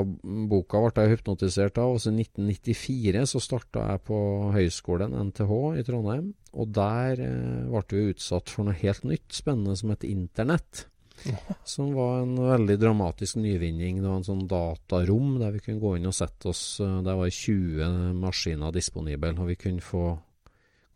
[0.49, 4.17] boka ble jeg hypnotisert av, og så i 1994 så starta jeg på
[4.55, 6.31] høyskolen, NTH, i Trondheim.
[6.57, 10.87] Og der eh, ble vi utsatt for noe helt nytt, spennende, som het Internett.
[11.65, 14.03] Som var en veldig dramatisk nyvinning.
[14.03, 17.17] Det var en sånn datarom der vi kunne gå inn og sette oss eh, Der
[17.17, 20.03] var 20 maskiner disponible, og vi kunne få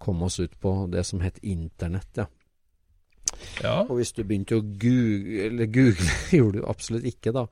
[0.02, 2.28] komme oss ut på det som het Internett, ja.
[3.62, 3.82] Ja.
[3.88, 7.44] Og hvis du begynte å google Eller google gjorde du absolutt ikke, da.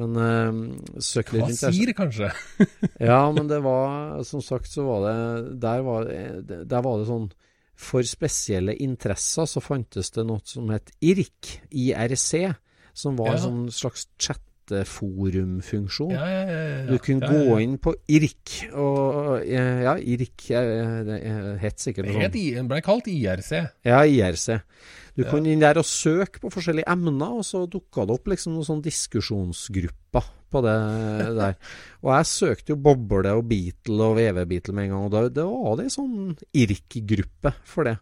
[0.00, 2.30] Men uh, søk litt Hva sier det kanskje?
[3.10, 5.16] Ja, men det var Som sagt, så var det
[5.64, 7.28] Der var, det- der var det sånn
[7.76, 12.30] For spesielle interesser så fantes det noe som het IRC, IRC,
[12.96, 13.36] som var Ja.
[13.36, 16.10] en sånn slags chatteforumfunksjon.
[16.14, 16.86] Ja, ja, ja, ja.
[16.88, 20.24] Du kunne gå inn på IRC, og eh, ja, eh,
[21.06, 22.32] det eh, het sikkert noe sånt.
[22.38, 23.52] Det ble kalt IRC.
[23.86, 24.56] Ja, IRC.
[25.16, 25.30] Du Ja.
[25.30, 28.68] kunne inn der og søke på forskjellige emner, og så dukka det opp liksom noen
[28.68, 30.74] sånn diskusjonsgrupper på det
[31.38, 31.56] der.
[32.04, 35.46] Og jeg søkte jo Boble og Beatle og VV-Beatle med en gang, og da det
[35.48, 37.96] var det en sånn IRK-gruppe for det.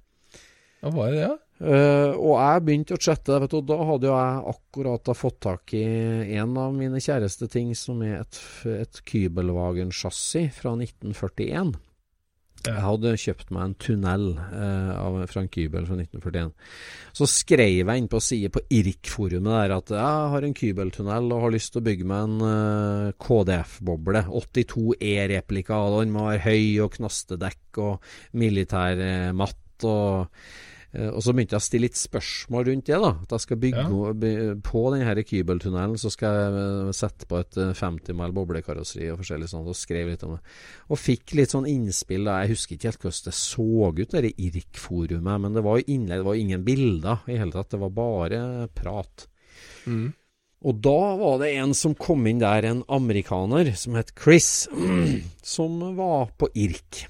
[0.82, 1.38] Ja, var det det, ja?
[1.64, 5.14] Uh, og jeg begynte å chatte, vet du, og da hadde jo jeg akkurat da
[5.16, 5.84] fått tak i
[6.34, 11.76] en av mine kjæreste ting, som er et, et Kybelwagen-chassis fra 1941.
[12.64, 16.52] Jeg hadde kjøpt meg en tunnel eh, av, Frank Kybel fra 1941.
[17.12, 21.44] Så skrev jeg inn på side på IRK-forumet der at jeg har en Kybel-tunnel og
[21.44, 24.24] har lyst til å bygge meg en eh, KDF-boble.
[24.32, 25.76] 82 E-replika.
[25.76, 29.44] og Den må være høy og knastedekk og militær eh,
[29.84, 30.24] og
[31.10, 32.98] og så begynte jeg å stille litt spørsmål rundt det.
[33.02, 34.54] da At jeg skal bygge Ja.
[34.62, 39.18] På denne Kybeltunnelen så skal jeg eh, sette på et eh, 50 mil boblekarosseri og
[39.22, 40.42] forskjellig sånt, og skrev litt om det.
[40.88, 42.24] Og fikk litt sånn innspill.
[42.24, 45.40] da Jeg husker ikke helt hvordan det så ut, det IRK-forumet.
[45.40, 47.70] Men det var jo innlegg, det var jo ingen bilder i hele tatt.
[47.74, 49.26] Det var bare prat.
[49.86, 50.12] Mm.
[50.64, 54.68] Og da var det en som kom inn der, en amerikaner som het Chris,
[55.42, 57.04] som var på IRK.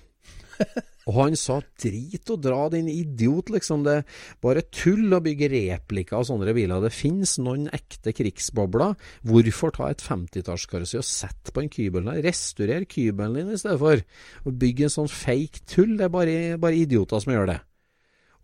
[1.11, 3.85] Og han sa drit og dra, din idiot, liksom.
[3.85, 6.81] Det er bare tull å bygge replikker av sånne biler.
[6.85, 8.97] Det finnes noen ekte krigsbobler.
[9.29, 12.11] Hvorfor ta et 50-tallskarosseri og sette på en kybel?
[12.25, 14.01] Restaurer kybelen din i stedet for.
[14.45, 15.97] Å bygge en sånn fake tull.
[15.99, 17.61] Det er bare, bare idioter som gjør det.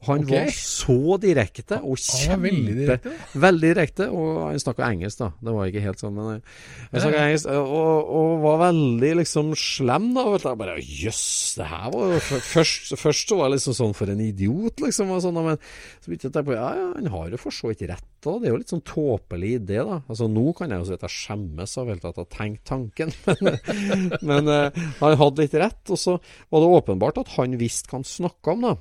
[0.01, 0.47] Og Han okay.
[0.47, 3.13] var så direkte og kjempe veldig direkte.
[3.43, 5.29] Veldig direkte, og han snakka engelsk, da.
[5.45, 6.55] Det var ikke helt sånn, men eh,
[6.87, 10.25] han snakka engelsk, og, og var veldig liksom slem, da.
[10.31, 10.49] Du.
[10.49, 11.27] Jeg bare jøss,
[11.61, 12.21] det her var jo
[12.51, 16.09] Først, først så var jeg liksom sånn for en idiot, liksom, og sånn, men så
[16.09, 18.37] begynte jeg å tenke på ja, ja, han har jo for så vidt rett, da.
[18.41, 20.01] Det er jo litt sånn tåpelig idé, da.
[20.09, 22.65] Altså Nå kan jeg jo si at jeg skjemmes av helt at jeg har tenkt
[22.71, 23.13] tanken,
[23.45, 25.83] men, men eh, han hadde litt rett.
[25.93, 28.75] Og så var det åpenbart at han visste hva han snakka om, da.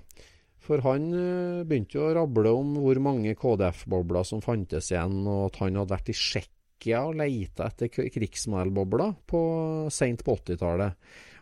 [0.70, 5.48] For han eh, begynte jo å rable om hvor mange KDF-bobler som fantes igjen, og
[5.50, 9.42] at han hadde vært i Tsjekkia og leita etter krigsmodellbobler på
[9.94, 10.94] seint på 80-tallet.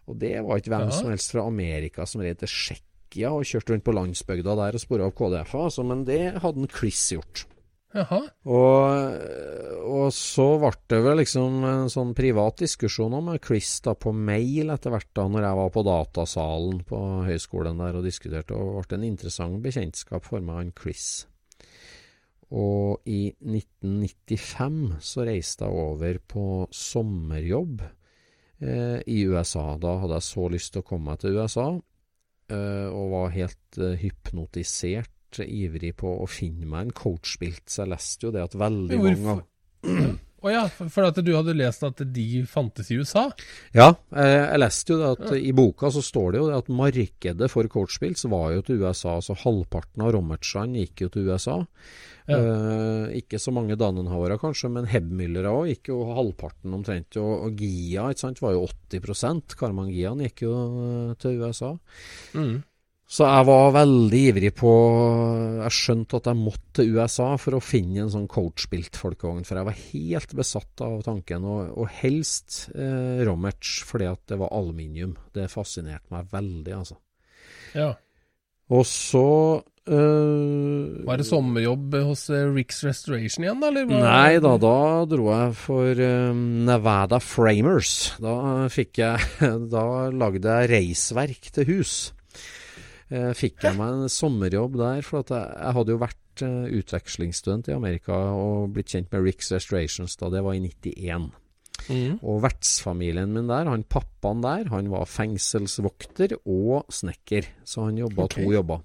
[0.07, 0.95] Og det var ikke hvem Ja.
[0.95, 4.83] som helst fra Amerika som reiste til Tsjekkia og kjørte rundt på landsbygda der og
[4.85, 7.43] spora opp KDF-er, altså, men det hadde en kliss gjort.
[8.51, 9.13] Og,
[9.87, 14.73] og så ble det vel liksom en sånn privat diskusjon om Chris da på mail
[14.73, 18.99] etter hvert, da når jeg var på datasalen på høyskolen der og diskuterte, og ble
[18.99, 21.25] en interessant bekjentskap for meg, han Chris.
[22.47, 29.73] Og i 1995 så reiste jeg over på sommerjobb eh, i USA.
[29.79, 31.67] Da hadde jeg så lyst til å komme meg til USA,
[32.51, 37.93] eh, og var helt eh, hypnotisert ivrig på å finne meg en coachbilt, så jeg
[37.95, 39.41] leste jo det at veldig mange
[40.37, 43.23] Å oh ja, for, at du hadde lest at de fantes i USA?
[43.73, 46.69] Ja, eh, jeg leste jo det at i boka så står det jo det at
[46.69, 51.57] markedet for coachbilt var jo til USA, så halvparten av Rommertsland gikk jo til USA.
[52.29, 52.37] Ja.
[52.37, 57.17] Eh, ikke så mange Dannenhavere kanskje, men Hebmüllere òg gikk jo halvparten omtrent.
[57.17, 61.73] Og, og Gia ikke sant, var jo 80 Karman Gian gikk jo eh, til USA.
[62.37, 62.59] Mm.
[63.07, 64.71] Så jeg var veldig ivrig på
[65.61, 69.67] Jeg skjønte at jeg måtte til USA for å finne en sånn coachbilt-folkevogn, for jeg
[69.69, 75.15] var helt besatt av tanken, og, og helst eh, Rommerts, fordi at det var aluminium.
[75.31, 76.99] Det fascinerte meg veldig, altså.
[77.77, 77.93] Ja.
[78.75, 79.25] Og så
[79.87, 83.69] Uh, Var det sommerjobb hos eh, Rick's Restoration igjen, da?
[83.71, 87.93] Eller Nei da, da dro jeg for um, Nevada Framers.
[88.19, 91.95] Da fikk jeg Da lagde jeg reisverk til hus.
[93.07, 96.63] Eh, fikk jeg meg en sommerjobb der, for at jeg, jeg hadde jo vært eh,
[96.81, 101.29] utvekslingsstudent i Amerika og blitt kjent med Rick's Restorations da det var i 91.
[101.87, 102.17] Mm.
[102.25, 108.25] Og vertsfamilien min der, han pappaen der, han var fengselsvokter og snekker, så han jobba
[108.25, 108.43] okay.
[108.43, 108.83] to jobber.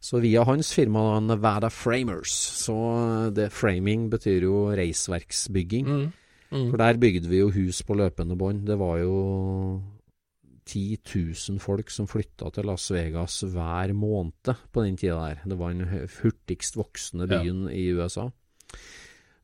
[0.00, 2.78] Så via hans firma Nevada Framers, så
[3.34, 5.90] det framing betyr jo reisverksbygging.
[5.90, 6.08] Mm.
[6.48, 6.70] Mm.
[6.70, 8.64] For der bygde vi jo hus på løpende bånd.
[8.64, 9.16] Det var jo
[10.68, 10.98] 10
[11.48, 15.42] 000 folk som flytta til Las Vegas hver måned på den tida der.
[15.48, 15.88] Det var den
[16.20, 17.40] hurtigst voksende Ja.
[17.42, 18.28] byen i USA.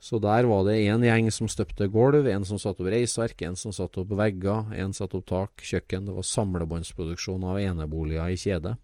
[0.05, 3.57] Så der var det en gjeng som støpte gulv, en som satte opp reisverk, en
[3.57, 6.05] som satte opp vegger, en satte opp tak, kjøkken.
[6.11, 8.75] Det var samlebåndsproduksjon av eneboliger i kjede.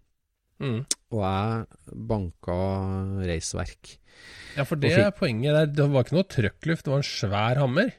[0.61, 0.79] Mm.
[1.13, 2.57] Og jeg banka
[3.29, 3.97] reisverk.
[4.57, 5.53] Ja, for det er poenget.
[5.53, 5.65] der.
[5.77, 7.93] Det var ikke noe trøkkluft, det var en svær hammer.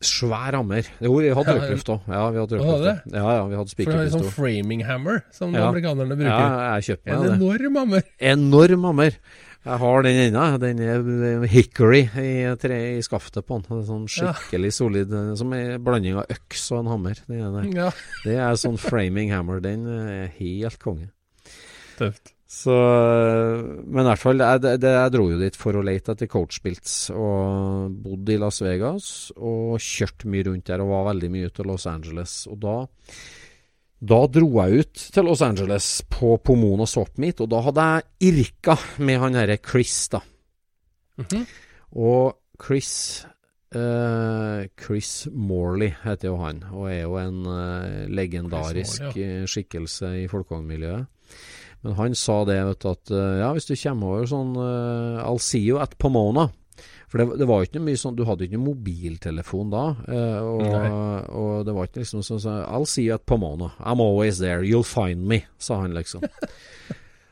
[0.00, 0.86] Svær hammer.
[1.04, 2.06] Jo, vi hadde røykluft òg.
[2.08, 3.12] Ja, vi hadde røykluft.
[3.12, 5.66] Ja, ja, vi hadde For det er sånn framing hammer, som Ja.
[5.68, 6.38] amerikanerne Ja,
[6.80, 7.32] jeg jeg kjøpte en det.
[7.36, 8.02] enorm hammer.
[8.18, 9.16] Enorm hammer.
[9.62, 10.58] Jeg har den ennå.
[10.58, 13.82] Den er hickory i, tre, i skaftet på den.
[13.84, 15.12] Sånn skikkelig solid.
[15.12, 17.14] eh, Som en blanding av øks og en hammer.
[17.28, 17.74] Det er, det.
[17.76, 17.90] Ja,
[18.24, 19.60] det er sånn framing hammer.
[19.60, 21.10] Den er helt konge.
[21.98, 22.32] tøft.
[22.50, 26.94] Så, men i hvert fall, jeg, jeg dro jo dit for å lete etter coachbilts,
[27.14, 29.04] og bodde i Las Vegas,
[29.38, 32.34] og kjørte mye rundt der, og var veldig mye ute i Los Angeles.
[32.50, 32.74] Og da,
[34.02, 38.32] da dro jeg ut til Los Angeles på Pomona Swap Meet, og da hadde jeg
[38.32, 40.24] irka med han derre Chris, da.
[41.22, 41.46] Mhm.
[42.02, 42.90] Og Chris
[43.74, 50.12] eh, Chris Morley heter jo han, og er jo en eh, legendarisk Morley, eh, skikkelse
[50.24, 51.06] i folkevognmiljøet.
[51.84, 55.22] Men han sa det, vet du, at eh, ja, hvis du kommer over sånn uh,
[55.24, 56.50] I'll see you at Pomona.
[57.10, 59.84] For det, det var ikke mye sånn Du hadde ikke noe mobiltelefon da.
[60.06, 63.72] eh, og, og det var ikke liksom sånn I'll see you at Pomona.
[63.80, 64.62] I'm always there.
[64.66, 66.26] You'll find me, sa han liksom.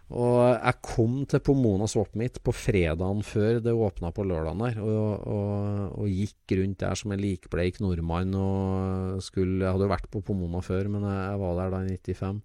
[0.09, 4.79] Og jeg kom til Pomona Swap mitt på fredagen før det åpna på lørdagen der,
[4.81, 9.93] og, og, og gikk rundt der som en likbleik nordmann og skulle Jeg hadde jo
[9.93, 12.41] vært på Pomona før, men jeg, jeg var der da i 95.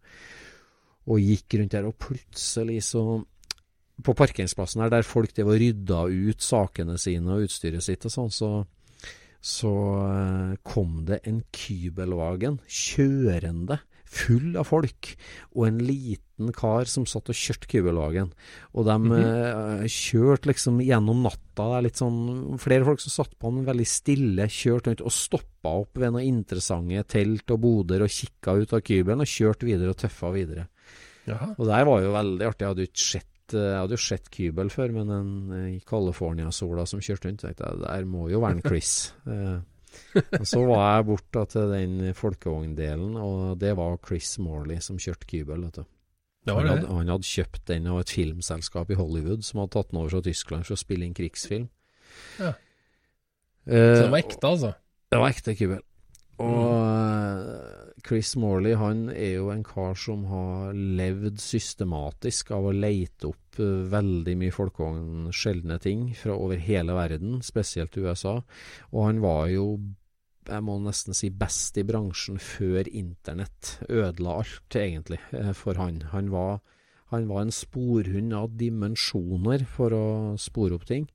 [1.09, 3.23] Og gikk rundt der, og plutselig så
[4.03, 8.11] På parkeringsplassen her, der folk det var rydda ut sakene sine og utstyret sitt og
[8.11, 8.49] sånn, så
[9.43, 9.71] så
[10.07, 13.81] eh, kom det en Kybelwagen kjørende,
[14.13, 15.09] full av folk,
[15.57, 18.29] og en liten kar som satt og kjørte Kybelwagen.
[18.71, 22.21] Og de eh, kjørte liksom gjennom natta, det er litt sånn
[22.61, 26.29] flere folk som satt på den veldig stille, kjørte rundt og stoppa opp ved noen
[26.29, 30.69] interessante telt og boder og kikka ut av Kybelen, og kjørte videre og tøffa videre.
[31.29, 31.51] Jaha.
[31.57, 32.63] Og der var jo veldig artig.
[32.65, 35.31] Jeg hadde jo ikke sett jeg hadde jo sett Kybel før, men en,
[35.75, 38.93] i California-sola som kjørte rundt, tenkte jeg der må jo være en Chris.
[39.29, 39.59] Eh,
[40.39, 44.97] og så var jeg bort da, til den folkevogndelen, og det var Chris Morley som
[44.97, 45.67] kjørte Kybel.
[45.67, 45.83] Vet du.
[45.83, 46.71] Det Han, var det.
[46.71, 50.15] hadde, han hadde kjøpt den av et filmselskap i Hollywood som hadde tatt den over
[50.15, 51.67] fra Tyskland for å spille inn krigsfilm.
[52.41, 52.55] Ja.
[53.69, 54.73] Eh, Så det var ekte, altså.
[55.13, 55.83] det var ekte Kybel.
[56.41, 57.72] Og eh,
[58.03, 63.59] Chris Morley han er jo en kar som har levd systematisk av å leite opp
[63.63, 68.41] eh, veldig mye folkevogn, sjeldne ting fra over hele verden, spesielt USA.
[68.91, 69.67] Og han var jo,
[70.49, 76.01] jeg må nesten si, best i bransjen før internett ødela alt, egentlig, eh, for han.
[76.11, 76.59] Han var,
[77.15, 80.05] han var en sporhund av dimensjoner for å
[80.41, 81.07] spore opp ting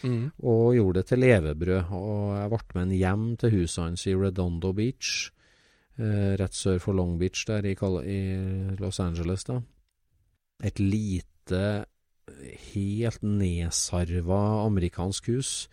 [0.00, 0.30] Mm.
[0.40, 1.90] og gjorde det til levebrød.
[1.92, 5.30] Og jeg ble med en hjem til huset hans i Redondo Beach,
[5.98, 8.20] rett sør for Long Beach der i, i
[8.80, 9.44] Los Angeles.
[9.44, 9.60] da.
[10.64, 11.84] Et lite,
[12.74, 15.68] helt nedsarva amerikansk hus.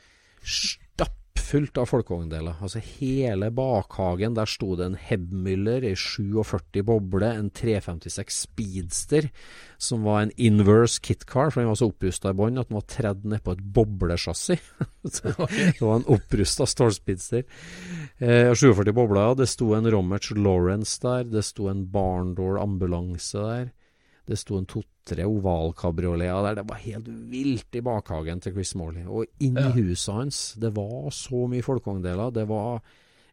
[1.51, 2.61] Stappfullt av folkevogndeler.
[2.63, 9.27] Altså hele bakhagen, der sto det en Hebmüller i 47 boble, en 356 Speedster,
[9.75, 12.87] som var en inverse kitcar, for den var så opprusta i bånn at den var
[12.87, 14.55] tredd nedpå et boblesjassi.
[15.11, 17.43] Så det var en opprusta Star Speedster.
[18.23, 23.71] Eh, 47 bobler, det sto en Romerts Lawrence der, det sto en Barndoor ambulanse der.
[24.31, 26.57] Det sto en to-tre ovalkabrioleter der.
[26.61, 29.03] Det var helt vilt i bakhagen til Chris Morley.
[29.05, 29.71] Og inni Ja.
[29.75, 32.31] huset hans, det var så mye folkevogndeler.
[32.33, 32.81] Det var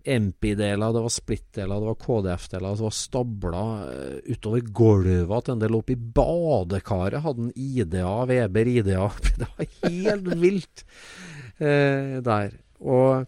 [0.09, 5.61] MP-deler, det var splitt-deler, det var KDF-deler, det var stabla eh, utover gulvet til en
[5.61, 7.21] del opp i badekaret.
[7.25, 9.09] Hadde en IDA, Weber IDA.
[9.39, 10.85] Det var helt vilt
[11.59, 12.55] eh, der.
[12.81, 13.27] Og,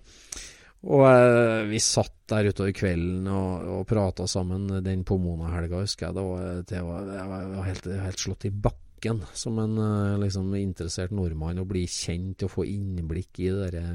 [0.81, 6.16] og eh, vi satt der utover kvelden og, og prata sammen den Pomona-helga, husker jeg.
[6.16, 10.55] Det var, det var, jeg var helt, helt slått i bakken som en eh, liksom,
[10.57, 13.87] interessert nordmann å bli kjent og få innblikk i det derre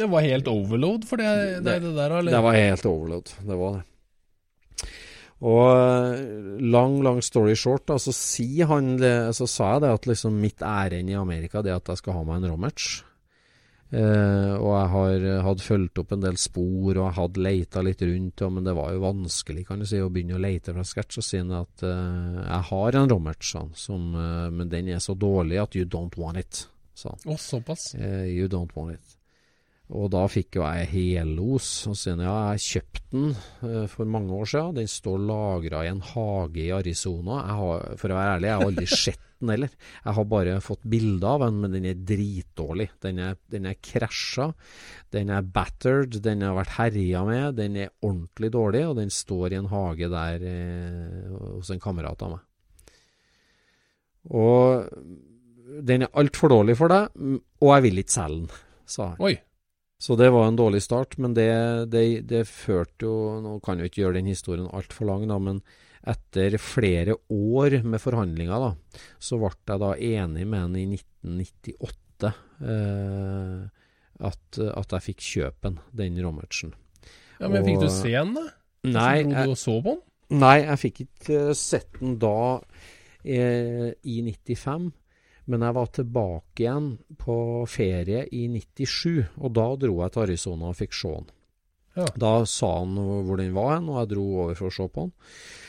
[0.00, 2.32] Det var helt overload for det, det, det der, eller?
[2.32, 3.36] det var helt overload.
[3.44, 3.88] Det var det.
[5.44, 8.94] Og eh, lang, lang story short, da, så, si han
[9.36, 12.22] så sa jeg det at liksom mitt ærend i Amerika det er at jeg skal
[12.22, 13.02] ha meg en Romerts.
[13.92, 18.02] Eh, og jeg har hadde fulgt opp en del spor, og jeg hadde leita litt
[18.02, 20.86] rundt, og, men det var jo vanskelig kan du si, å begynne å leite fra
[20.86, 21.20] scratch.
[21.20, 25.16] Og si at eh, jeg har en Romerts, sa som, eh, men den er så
[25.18, 26.64] dårlig at you don't want it,
[26.96, 27.28] sa han.
[27.34, 27.92] Å, såpass.
[27.98, 29.18] Eh, you don't want it.
[29.92, 31.68] Og da fikk jo jeg hellos.
[31.90, 34.78] Og siden ja, jeg kjøpte den uh, for mange år siden.
[34.80, 37.42] Den står lagra i en hage i Arizona.
[37.52, 39.74] Har, for å være ærlig, jeg har aldri sett den heller.
[40.04, 42.88] Jeg har bare fått bilder av den, men den er dritdårlig.
[43.04, 44.50] Den er, den er krasja,
[45.14, 47.60] den er battered, den har vært herja med.
[47.60, 52.26] Den er ordentlig dårlig, og den står i en hage der eh, hos en kamerat
[52.26, 52.44] av meg.
[54.34, 57.24] Og den er altfor dårlig for deg,
[57.60, 59.20] og jeg vil ikke selge den, sa han.
[59.24, 59.36] Oi.
[60.04, 61.48] Så det var en dårlig start, men det,
[61.92, 65.62] det, det førte jo Nå kan jo ikke gjøre den historien altfor lang, da, men
[66.04, 72.32] etter flere år med forhandlinger, da, så ble jeg da enig med han i 1998
[72.72, 73.62] eh,
[74.24, 76.74] at, at, jeg fikk kjøpe den, den Rommertsen.
[77.40, 78.44] Ja, Men og, fikk du se den, da?
[78.84, 80.02] Nei, dro du og så på den?
[80.40, 82.36] Nei, jeg fikk ikke sett den da
[83.24, 84.92] eh, i 95.
[85.52, 86.86] Men jeg var tilbake igjen
[87.20, 87.36] på
[87.68, 91.33] ferie i 97, og da dro jeg til Arizona og fikk se den.
[91.94, 92.06] Ja.
[92.18, 95.06] Da sa han hvor den var hen, og jeg dro over for å se på
[95.06, 95.12] den.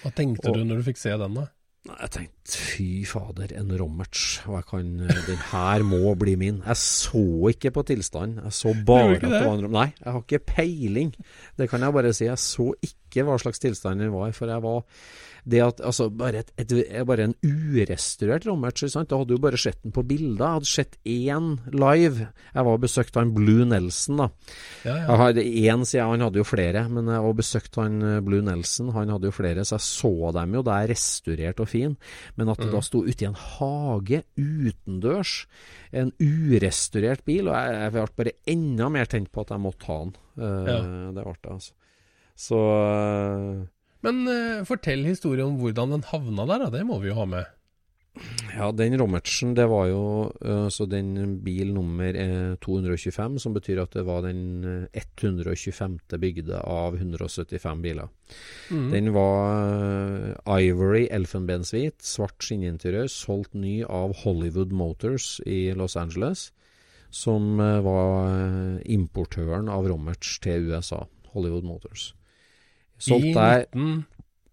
[0.02, 1.50] Hva tenkte og, du når du fikk se den, da?
[1.92, 4.42] Jeg tenkte fy fader, en Rommerts.
[4.46, 4.92] Og jeg kan
[5.28, 6.62] Den her må bli min.
[6.66, 8.44] Jeg så ikke på tilstanden.
[8.44, 9.74] Jeg så bare at det var en rommerts.
[9.74, 11.14] Nei, jeg har ikke peiling.
[11.58, 12.26] Det kan jeg bare si.
[12.26, 14.84] Jeg så ikke hva slags tilstand den var, for jeg var
[15.46, 16.74] det at altså, bare, et, et,
[17.06, 20.42] bare en urestaurert Rommertz, da hadde du bare sett den på bilder.
[20.42, 22.30] Jeg hadde sett én live.
[22.50, 24.30] Jeg var og besøkte han Blue Nelson, da.
[24.84, 25.04] Ja, ja.
[25.04, 28.46] Jeg hadde én siden, han hadde jo flere, men jeg var besøkt han eh, Blue
[28.46, 31.96] Nelson, han hadde jo flere, så jeg så dem jo der restaurert og fin.
[32.36, 32.74] Men at det mm.
[32.76, 35.36] da sto ute i en hage utendørs,
[35.96, 39.88] en urestaurert bil, og jeg, jeg ble bare enda mer tent på at jeg måtte
[39.88, 40.18] ha den.
[40.36, 40.78] Uh, ja.
[41.16, 41.74] Det ble det, altså.
[42.36, 43.64] Så uh,
[44.06, 46.74] men uh, fortell historien om hvordan den havna der, da.
[46.78, 47.54] Det må vi jo ha med.
[48.56, 50.04] Ja, den Rommertsen, det var jo
[50.46, 55.98] uh, så den bil nummer uh, 225, som betyr at det var den 125.
[56.22, 58.08] bygde av 175 biler.
[58.72, 58.88] Mm.
[58.94, 66.50] Den var Ivory elfenbenshvit, svart skinninteriør, solgt ny av Hollywood Motors i Los Angeles,
[67.12, 71.06] som var importøren av Rommerts til USA.
[71.36, 72.14] Hollywood Motors.
[73.00, 73.68] Solgt der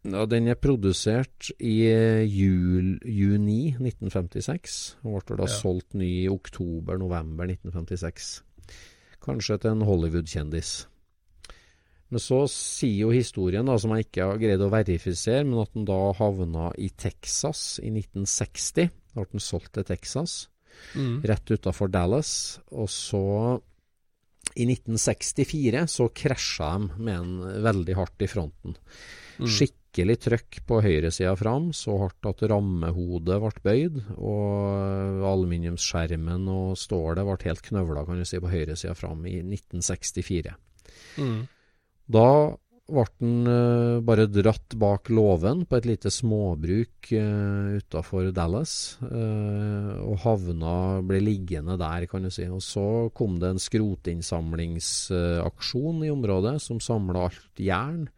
[0.02, 4.78] ja, Den er produsert i eh, jul, juni 1956.
[5.06, 5.54] Og ble da ja.
[5.54, 8.32] solgt ny i oktober-november 1956.
[9.22, 10.72] Kanskje til en Hollywood-kjendis.
[12.12, 15.70] Men så sier jo historien, da, som jeg ikke har greid å verifisere, men at
[15.72, 18.90] den da havna i Texas i 1960.
[19.14, 20.34] Da ble den solgt til Texas,
[20.92, 21.22] mm.
[21.30, 22.34] rett utafor Dallas.
[22.74, 23.24] Og så
[24.52, 28.76] i 1964 så krasja de med en veldig hardt i fronten.
[29.38, 29.48] Mm.
[29.56, 34.00] Skikkelig trøkk på høyresida fram, så hardt at rammehodet ble bøyd.
[34.18, 40.56] Og aluminiumsskjermen og stålet ble helt knøvla kan du si, på høyresida fram i 1964.
[41.20, 41.40] Mm.
[42.12, 42.28] Da
[42.92, 49.92] ble den uh, bare dratt bak låven på et lite småbruk uh, utafor Dallas, uh,
[50.02, 52.44] og havna ble liggende der, kan du si.
[52.50, 58.08] Og så kom det en skrotinnsamlingsaksjon i området som samla alt jern.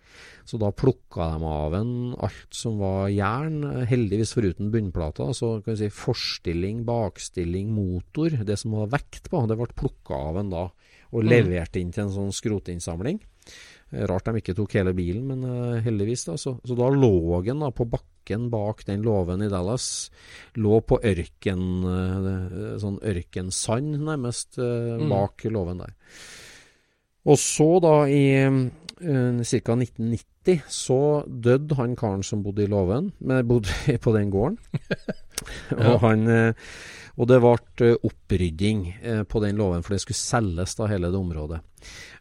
[0.45, 5.31] Så da plukka de av en alt som var jern, heldigvis foruten bunnplata.
[5.33, 10.19] Så kan vi si forstilling, bakstilling, motor, det som var vekt på, det ble plukka
[10.31, 10.67] av en da,
[11.15, 11.31] og mm.
[11.31, 13.23] levert inn til en sånn skrotinnsamling.
[13.95, 16.27] Rart de ikke tok hele bilen, men uh, heldigvis.
[16.29, 20.11] da, så, så, da lå han da på bakken bak den låven i Dallas.
[20.59, 25.09] Lå på ørken, uh, sånn ørkensand nærmest, uh, mm.
[25.13, 25.97] bak låven der.
[27.25, 28.25] Og så, da, i
[29.01, 29.77] ca.
[29.79, 30.34] 1990,
[30.69, 34.59] så døde han karen som bodde i låven, men bodde på den gården.
[35.91, 36.55] og han
[37.15, 38.81] og det ble opprydding
[39.31, 41.61] på den låven, for det skulle selges da hele det området.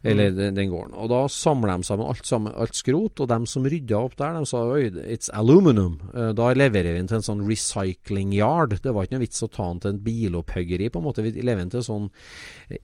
[0.02, 0.36] Eller mm.
[0.36, 0.94] den, den gården.
[1.00, 4.36] Og da samla de sammen alt, sammen alt, skrot, og dem som rydda opp der,
[4.36, 4.82] de sa oi,
[5.14, 5.96] it's aluminum.
[6.12, 8.76] Uh, da leverer vi den til en sånn recycling yard.
[8.84, 11.24] Det var ikke noe vits å ta den til en bilopphuggeri, på en måte.
[11.24, 12.10] Vi leverer den til en sånn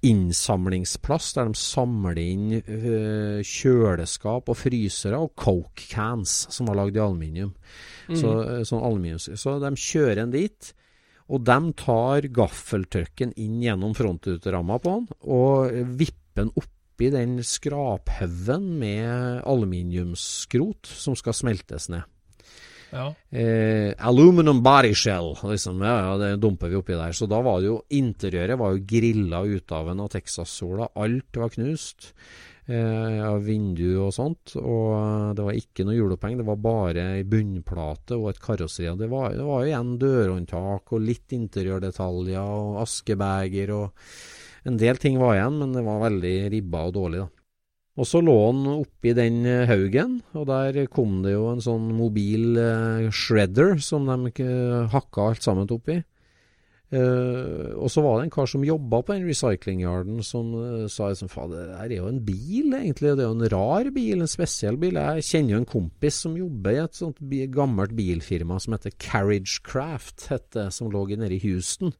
[0.08, 2.48] innsamlingsplass der de samler inn
[3.46, 7.54] kjøleskap og frysere og coke cans som var lagd i aluminium.
[8.08, 8.16] Mm.
[8.18, 8.36] Så,
[8.66, 9.20] sånn aluminium.
[9.20, 10.72] så de kjører den dit.
[11.30, 17.38] Og de tar gaffeltrucken inn gjennom frontruteramma på den, og vipper den opp oppi den
[17.40, 22.02] skraphaugen med aluminiumsskrot som skal smeltes ned.
[22.90, 23.14] Ja.
[23.30, 25.80] Eh, aluminum body shell, liksom.
[25.80, 27.12] Ja, ja, det dumper vi oppi der.
[27.12, 30.90] Så da var det jo Interiøret var jo grilla ut av en av Texas-sola.
[30.94, 32.12] Alt var knust.
[32.70, 34.52] Eh, av vindu og sånt.
[34.60, 38.92] Og det var ikke noe hjuloppheng, det var bare ei bunnplate og et karosseri.
[38.94, 44.06] Det det var igjen dørhåndtak og litt interiørdetaljer og askebeger og
[44.60, 47.28] En del ting var igjen, men det var veldig ribba og dårlig, da.
[47.96, 51.86] Og så lå han oppi den eh, haugen, og der kom det jo en sånn
[51.96, 56.02] mobil eh, shredder som de eh, hakka alt sammen oppi.
[56.91, 61.12] Uh, og så var det en kar som jobba på den recyclingyarden som uh, sa
[61.12, 63.12] liksom, fader, det her er jo en bil, egentlig.
[63.14, 64.99] Det er jo en rar bil, en spesiell bil.
[64.99, 67.20] Jeg kjenner jo en kompis som jobber i et sånt
[67.55, 71.95] gammelt bilfirma som heter Carriage Craft, heter, som lå nede i Houston.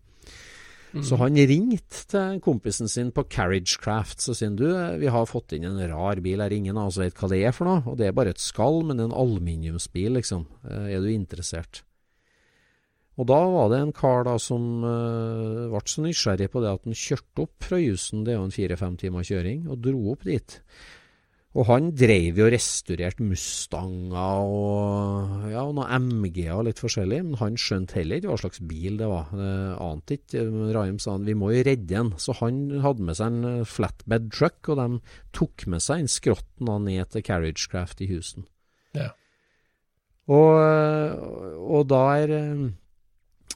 [0.91, 1.05] Mm.
[1.07, 4.67] Så han ringte til kompisen sin på Carriage Craft og sier du,
[4.99, 7.55] vi har fått inn en rar bil her, ingen av oss vet hva det er
[7.55, 7.85] for noe.
[7.87, 10.49] Og det er bare et skall, men en aluminiumsbil, liksom.
[10.67, 11.85] Uh, er du interessert?
[13.21, 16.87] Og da var det en kar da som uh, ble så nysgjerrig på det at
[16.89, 20.25] han kjørte opp fra Jusen, det er jo en fire-fem timer kjøring, og dro opp
[20.25, 20.57] dit.
[21.59, 27.41] Og han drev jo og restaurerte Mustanger og ja, noe MG og litt forskjellig, men
[27.41, 29.33] han skjønte heller ikke hva slags bil det var.
[29.35, 30.45] Det ante ikke.
[30.77, 34.31] Raim sa han vi må jo redde den, så han hadde med seg en flatbed
[34.31, 38.47] truck, og de tok med seg en skrotten ned til Carriagecraft i Houston.
[38.95, 39.11] Ja.
[40.31, 40.55] Og,
[41.67, 42.71] og der Eh,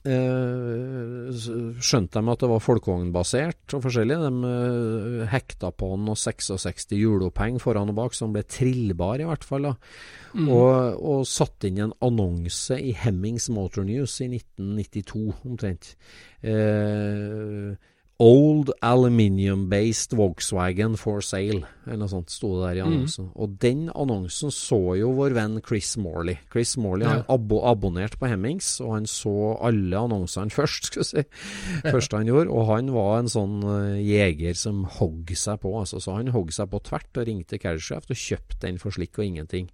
[0.04, 4.16] skjønte de at det var folkevognbasert og forskjellig.
[4.20, 9.46] De eh, hekta på noe 66 hjuloppheng foran og bak, som ble trillbar i hvert
[9.48, 9.70] fall.
[10.34, 10.48] Mm.
[10.50, 15.94] Og, og satte inn en annonse i Hemmings Motor News i 1992 omtrent.
[16.44, 17.72] Eh,
[18.22, 22.86] Old Aluminium-based Volkswagen for sale, eller noe sånt, sto det der i mm.
[22.86, 23.26] annonsen.
[23.26, 23.32] Mm.
[23.42, 26.38] Og den annonsen så jo vår venn Chris Morley.
[26.52, 27.16] Chris Morley ja.
[27.16, 29.34] har abo abonnert på Hemmings, og han så
[29.66, 31.24] alle annonsene først, skulle si.
[31.88, 32.54] Første han gjorde.
[32.54, 35.98] Og han var en sånn uh, jeger som hogg seg på, altså.
[35.98, 39.26] Så han hogg seg på tvert og ringte Carriagecraft og kjøpte den for slikk og
[39.26, 39.72] ingenting.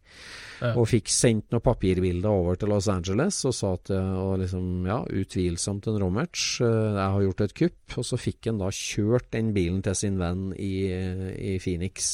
[0.60, 0.72] Ja.
[0.76, 4.98] Og fikk sendt noen papirbilder over til Los Angeles og sa at og liksom, ja,
[5.04, 7.96] utvilsomt en Romerts, uh, jeg har gjort et kupp.
[8.00, 12.12] Og så fikk han da kjørt den bilen til sin venn i, i Phoenix,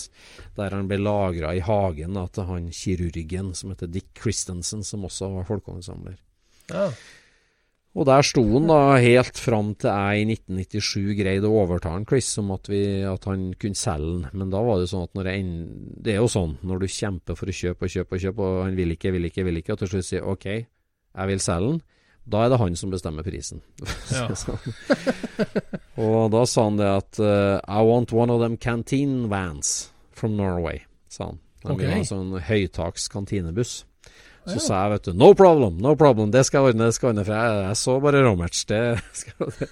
[0.56, 5.04] der han ble lagra i hagen da, til han kirurgen som heter Dick Christensen, som
[5.08, 6.16] også var folkevognsamler.
[6.70, 6.90] Ja.
[7.96, 12.04] Og der sto han da helt fram til jeg i 1997 greide å overta han
[12.08, 14.26] Chris om at, vi, at han kunne selge den.
[14.36, 15.46] Men da var det sånn at når jeg,
[16.04, 18.64] det er jo sånn når du kjemper for å kjøpe og kjøpe og kjøpe, og
[18.66, 21.72] han vil ikke, vil ikke, vil ikke, og til slutt sier OK, jeg vil selge
[21.72, 21.80] den.
[22.26, 23.64] Da er det han som bestemmer prisen.
[24.16, 24.28] Ja.
[25.96, 30.36] og da sa han det at uh, I want one of them canteen vans from
[30.36, 31.40] Norway, sa han.
[31.64, 31.86] Han okay.
[31.86, 33.78] vil ha en sånn høytaks kantinebuss.
[34.46, 37.08] Så sa jeg, vet du, no problem, no problem, det skal jeg ordne, det skal
[37.08, 37.24] jeg ordne.
[37.26, 38.80] For jeg, jeg så bare Romerts, det
[39.20, 39.68] skal jeg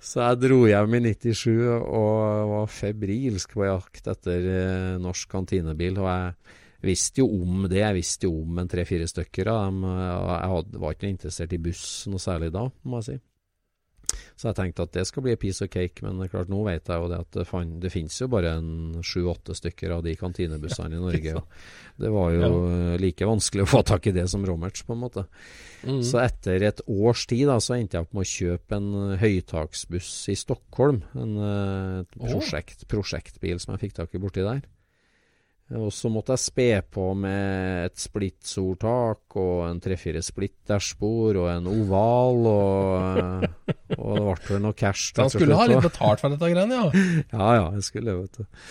[0.00, 6.00] Så jeg dro hjem i 97 og var febrilsk på jakt etter uh, norsk kantinebil.
[6.00, 7.82] Og jeg visste jo om det.
[7.82, 9.84] Jeg visste jo om en tre-fire stykker av dem.
[9.84, 13.18] Jeg var ikke interessert i buss noe særlig da, må jeg si.
[14.36, 16.88] Så jeg tenkte at det skal bli a piece of cake, men klart nå vet
[16.88, 18.54] jeg jo det at det, fan, det finnes jo bare
[19.06, 21.36] sju-åtte stykker av de kantinebussene i Norge.
[21.40, 22.50] Og det var jo
[23.02, 25.26] like vanskelig å få tak i det som Romerts, på en måte.
[25.86, 26.02] Mm.
[26.06, 30.12] Så etter et års tid da, så endte jeg opp med å kjøpe en høytaksbuss
[30.32, 31.02] i Stockholm.
[31.18, 34.62] En uh, prosjekt, prosjektbil som jeg fikk tak i borti der.
[35.78, 41.68] Og så måtte jeg spe på med et splittsortak, og en tre-fire splitterspor og en
[41.70, 43.46] oval og,
[43.96, 45.12] og det ble vel noe cash.
[45.12, 47.06] Så han skulle ha litt betalt for dette greiene, ja?
[47.38, 48.66] ja, ja, jeg skulle vet du.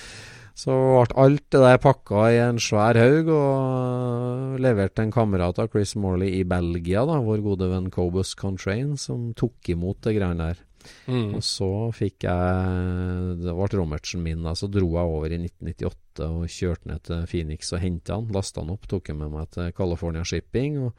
[0.62, 5.62] Så ble alt det der pakka i en svær haug og levert til en kamerat
[5.64, 10.20] av Chris Morley i Belgia, da, vår gode venn Cobus Contrain, som tok imot det
[10.20, 10.62] greiene der.
[11.06, 11.36] Mm.
[11.38, 14.42] Og så fikk jeg Det ble rommertsen min.
[14.46, 18.34] Da, så dro jeg over i 1998 og kjørte ned til Phoenix og henta den.
[18.36, 20.82] Lasta den opp, tok den med meg til California Shipping.
[20.88, 20.98] og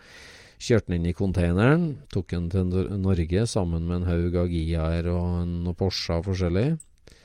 [0.62, 1.86] Kjørte den inn i containeren.
[2.15, 6.69] Tok den til Norge sammen med en haug av Giaer og noen Porscher forskjellig.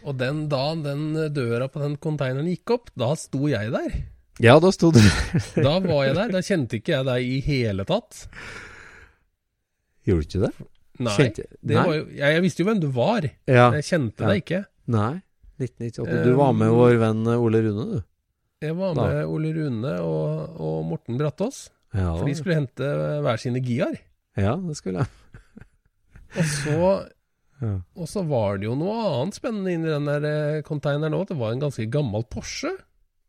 [0.07, 3.99] Og den da den døra på den containeren gikk opp, da sto jeg der.
[4.41, 5.01] Ja, da sto du
[5.67, 6.33] Da var jeg der.
[6.33, 8.25] Da kjente ikke jeg deg i hele tatt.
[10.07, 10.67] Gjorde du ikke det?
[11.03, 11.77] Nei, kjente, nei?
[11.77, 13.27] Jo, jeg, jeg, visste jo hvem du var.
[13.49, 14.29] Ja, jeg kjente ja.
[14.31, 14.61] deg ikke.
[14.93, 15.13] Nei,
[15.61, 16.21] 1998.
[16.25, 18.05] Du var med vår venn eh, Ole Rune, du.
[18.65, 19.05] Jeg var da.
[19.05, 21.67] med Ole Rune og, og Morten Brattås.
[21.93, 22.15] Ja.
[22.15, 22.89] For de skulle hente
[23.25, 23.99] hver sine Giar.
[24.37, 25.65] Ja, det skulle jeg.
[26.37, 26.79] og så
[27.63, 27.75] ja.
[27.97, 31.29] Og så var det jo noe annet spennende inni den der konteineren òg.
[31.31, 32.73] Det var en ganske gammel Porsche.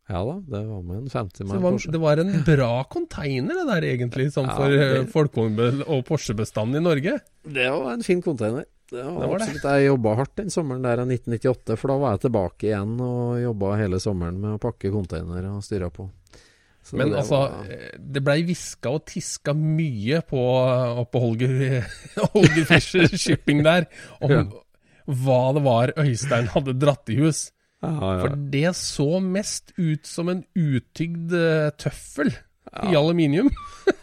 [0.09, 1.91] Ja da, det var med en 50 mann Porsche.
[1.93, 4.87] det var en bra container det der egentlig, sånn ja, for det...
[4.97, 7.19] Eh, folkevogn- og Porsche-bestanden i Norge?
[7.45, 8.65] Det var en fin container.
[8.89, 9.73] Det var, det var absolutt, det.
[9.77, 13.35] Jeg jobba hardt den sommeren der av 1998, for da var jeg tilbake igjen og
[13.43, 16.07] jobba hele sommeren med å pakke containere og styre på.
[16.89, 17.69] Så Men det altså, var...
[17.69, 20.41] Eh, det blei hviska og tiska mye på,
[21.13, 21.85] på Holger,
[22.33, 23.85] Holger Fischer Shipping der,
[24.17, 24.41] om, ja
[25.09, 27.49] hva det var Øystein hadde dratt i hus.
[27.79, 28.21] Ja, ja.
[28.25, 31.31] For det så mest ut som en utygd
[31.79, 33.49] tøffel tøffel i aluminium.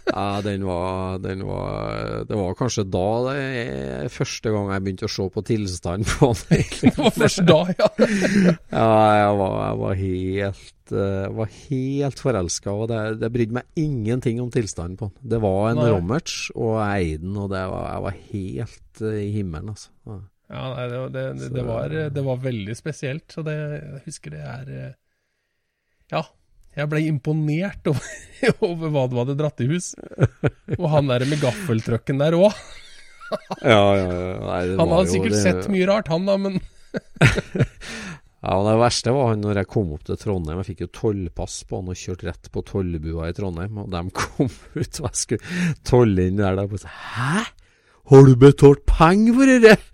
[0.07, 5.09] Ja, den var, den var Det var kanskje da det er første gang jeg begynte
[5.09, 6.63] å se på tilstanden på den.
[6.85, 7.89] Det var først da, ja.
[8.71, 8.87] Ja,
[9.19, 14.39] jeg var, jeg var helt eh, var helt forelska, og det, det brydde meg ingenting
[14.45, 15.19] om tilstanden på den.
[15.35, 15.91] Det var en Nei.
[15.91, 19.91] Romerts, og jeg eide den, og det var, jeg var helt eh, i himmelen, altså.
[20.07, 20.23] Ja.
[20.53, 24.37] Ja nei, det, det, det, det, var, det var veldig spesielt, så det, jeg husker
[24.37, 24.91] det er eh,
[26.15, 26.27] Ja.
[26.77, 29.95] Jeg ble imponert over, over hva du hadde dratt i hus.
[30.81, 32.53] Og han der med gaffeltrucken der òg.
[33.65, 34.35] Ja, ja, ja.
[34.45, 36.61] Nei, Han hadde sikkert sett mye rart, han da, men
[38.47, 40.61] Ja, og Det verste var han når jeg kom opp til Trondheim.
[40.63, 43.81] Jeg fikk jo tollpass på han og kjørte rett på tollbua i Trondheim.
[43.83, 44.47] Og de kom
[44.77, 46.55] ut, og jeg skulle tolle inn der.
[46.55, 47.47] der og så, Hæ?
[48.07, 49.77] Har du betalt penger for det?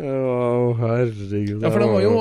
[0.00, 1.60] Å, herregud.
[1.60, 2.12] Ja, for det var jo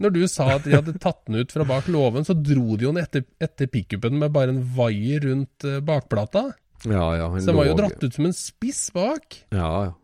[0.00, 2.86] Når du sa at de hadde tatt den ut fra bak låven, så dro de
[2.86, 6.42] jo den etter, etter pickupen med bare en vaier rundt eh, bakplata.
[6.86, 7.28] Ja, ja.
[7.32, 9.24] han Så den var jo dratt ut som en spiss bak.
[9.52, 9.94] Ja, ja.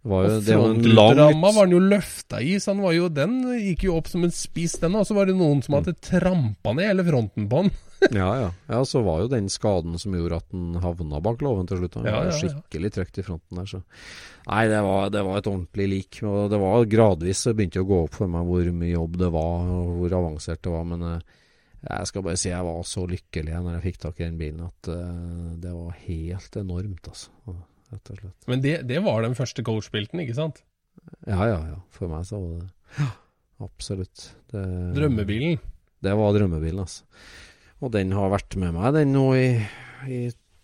[0.00, 3.34] Det var jo, Og frontramma var den jo løfta i, så den, var jo, den
[3.60, 4.96] gikk jo opp som en spiss, den.
[4.96, 7.72] Og så var det noen som hadde trampa ned hele fronten på den.
[8.16, 8.50] Ja, ja.
[8.70, 11.98] ja, så var jo den skaden som gjorde at den havna bak låven til slutt.
[12.00, 13.82] Han Ja, var skikkelig trøkt i fronten der, så
[14.46, 16.20] Nei, det var, det var et ordentlig lik.
[16.26, 19.18] Og det var gradvis så begynte det å gå opp for meg hvor mye jobb
[19.20, 20.86] det var, og hvor avansert det var.
[20.88, 21.36] Men eh,
[21.84, 24.64] jeg skal bare si jeg var så lykkelig når jeg fikk tak i den bilen,
[24.66, 27.54] at uh, det var helt enormt, altså.
[27.90, 28.48] Rett og slett.
[28.50, 30.64] Men det, det var den første coachbilten, ikke sant?
[31.28, 31.78] Ja, ja, ja.
[31.94, 33.10] For meg så var det Ja,
[33.68, 34.26] absolutt.
[34.52, 34.64] Det,
[34.96, 35.60] Drømmebilen.
[36.00, 37.04] Det var drømmebilen, altså.
[37.80, 39.48] Og den har vært med meg, den nå i,
[40.06, 40.20] i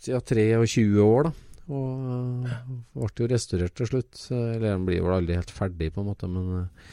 [0.07, 1.35] ja, 23 år, da.
[1.67, 2.57] Og uh,
[2.95, 4.21] ble jo restaurert til slutt.
[4.31, 6.91] Eller den blir vel aldri helt ferdig, på en måte, men øh,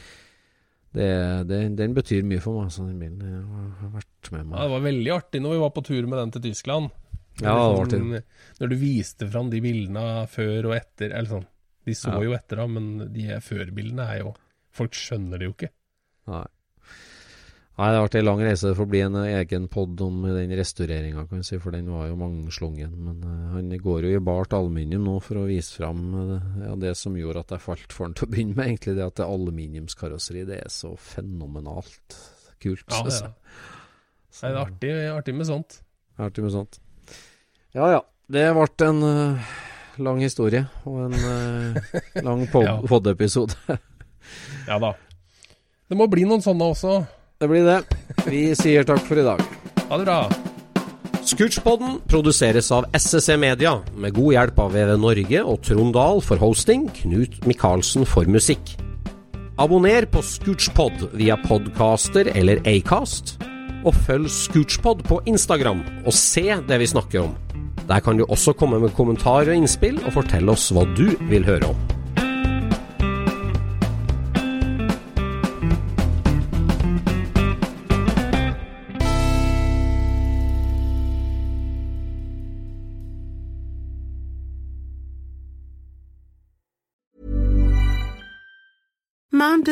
[0.96, 1.08] det,
[1.50, 3.20] det, den betyr mye for meg, Så den bilen.
[3.20, 4.56] Den har vært med meg.
[4.56, 6.90] Ja, det var veldig artig når vi var på tur med den til Tyskland.
[7.42, 8.00] Ja, det var artig.
[8.00, 11.46] Liksom, Når du viste fram de bildene før og etter, eller sånn.
[11.84, 12.20] De så Ja.
[12.24, 14.34] jo etter, da, men de før-bildene er jo
[14.74, 15.68] Folk skjønner det jo ikke.
[16.26, 16.46] Nei.
[17.74, 18.68] Nei, det har vært ei lang reise.
[18.70, 22.06] Det får bli en egen pod om den restaureringa, kan vi si, for den var
[22.06, 22.92] jo mangslungen.
[23.02, 26.36] Men uh, han går jo i bart aluminium nå for å vise fram øh,
[26.68, 28.94] ja, det som gjorde at jeg falt for han til å begynne med, egentlig.
[28.94, 32.18] Det at det er aluminiumskarosseri, det er så fenomenalt
[32.62, 32.86] kult.
[32.94, 33.16] Ja, ja.
[33.24, 33.34] jeg.
[34.38, 35.80] Nei, det er artig, artig med sånt.
[36.22, 36.78] Artig med sånt.
[37.74, 38.00] Ja ja.
[38.30, 39.50] Det ble en uh,
[40.00, 41.18] lang historie og en
[42.22, 42.78] lang pod Ja.
[44.70, 44.94] Ja da.
[45.90, 46.94] Det må bli noen sånne også.
[47.40, 47.80] Det blir det.
[48.28, 49.42] Vi sier takk for i dag.
[49.88, 50.18] Ha det bra.
[51.24, 56.36] Scootchpoden produseres av SSC Media, med god hjelp av VV Norge og Trond Dahl for
[56.36, 58.74] hosting, Knut Micaelsen for musikk.
[59.56, 63.38] Abonner på Scootchpod via podcaster eller Acast,
[63.84, 67.34] og følg Scootchpod på Instagram og se det vi snakker om.
[67.88, 71.44] Der kan du også komme med kommentarer og innspill, og fortelle oss hva du vil
[71.48, 71.82] høre om.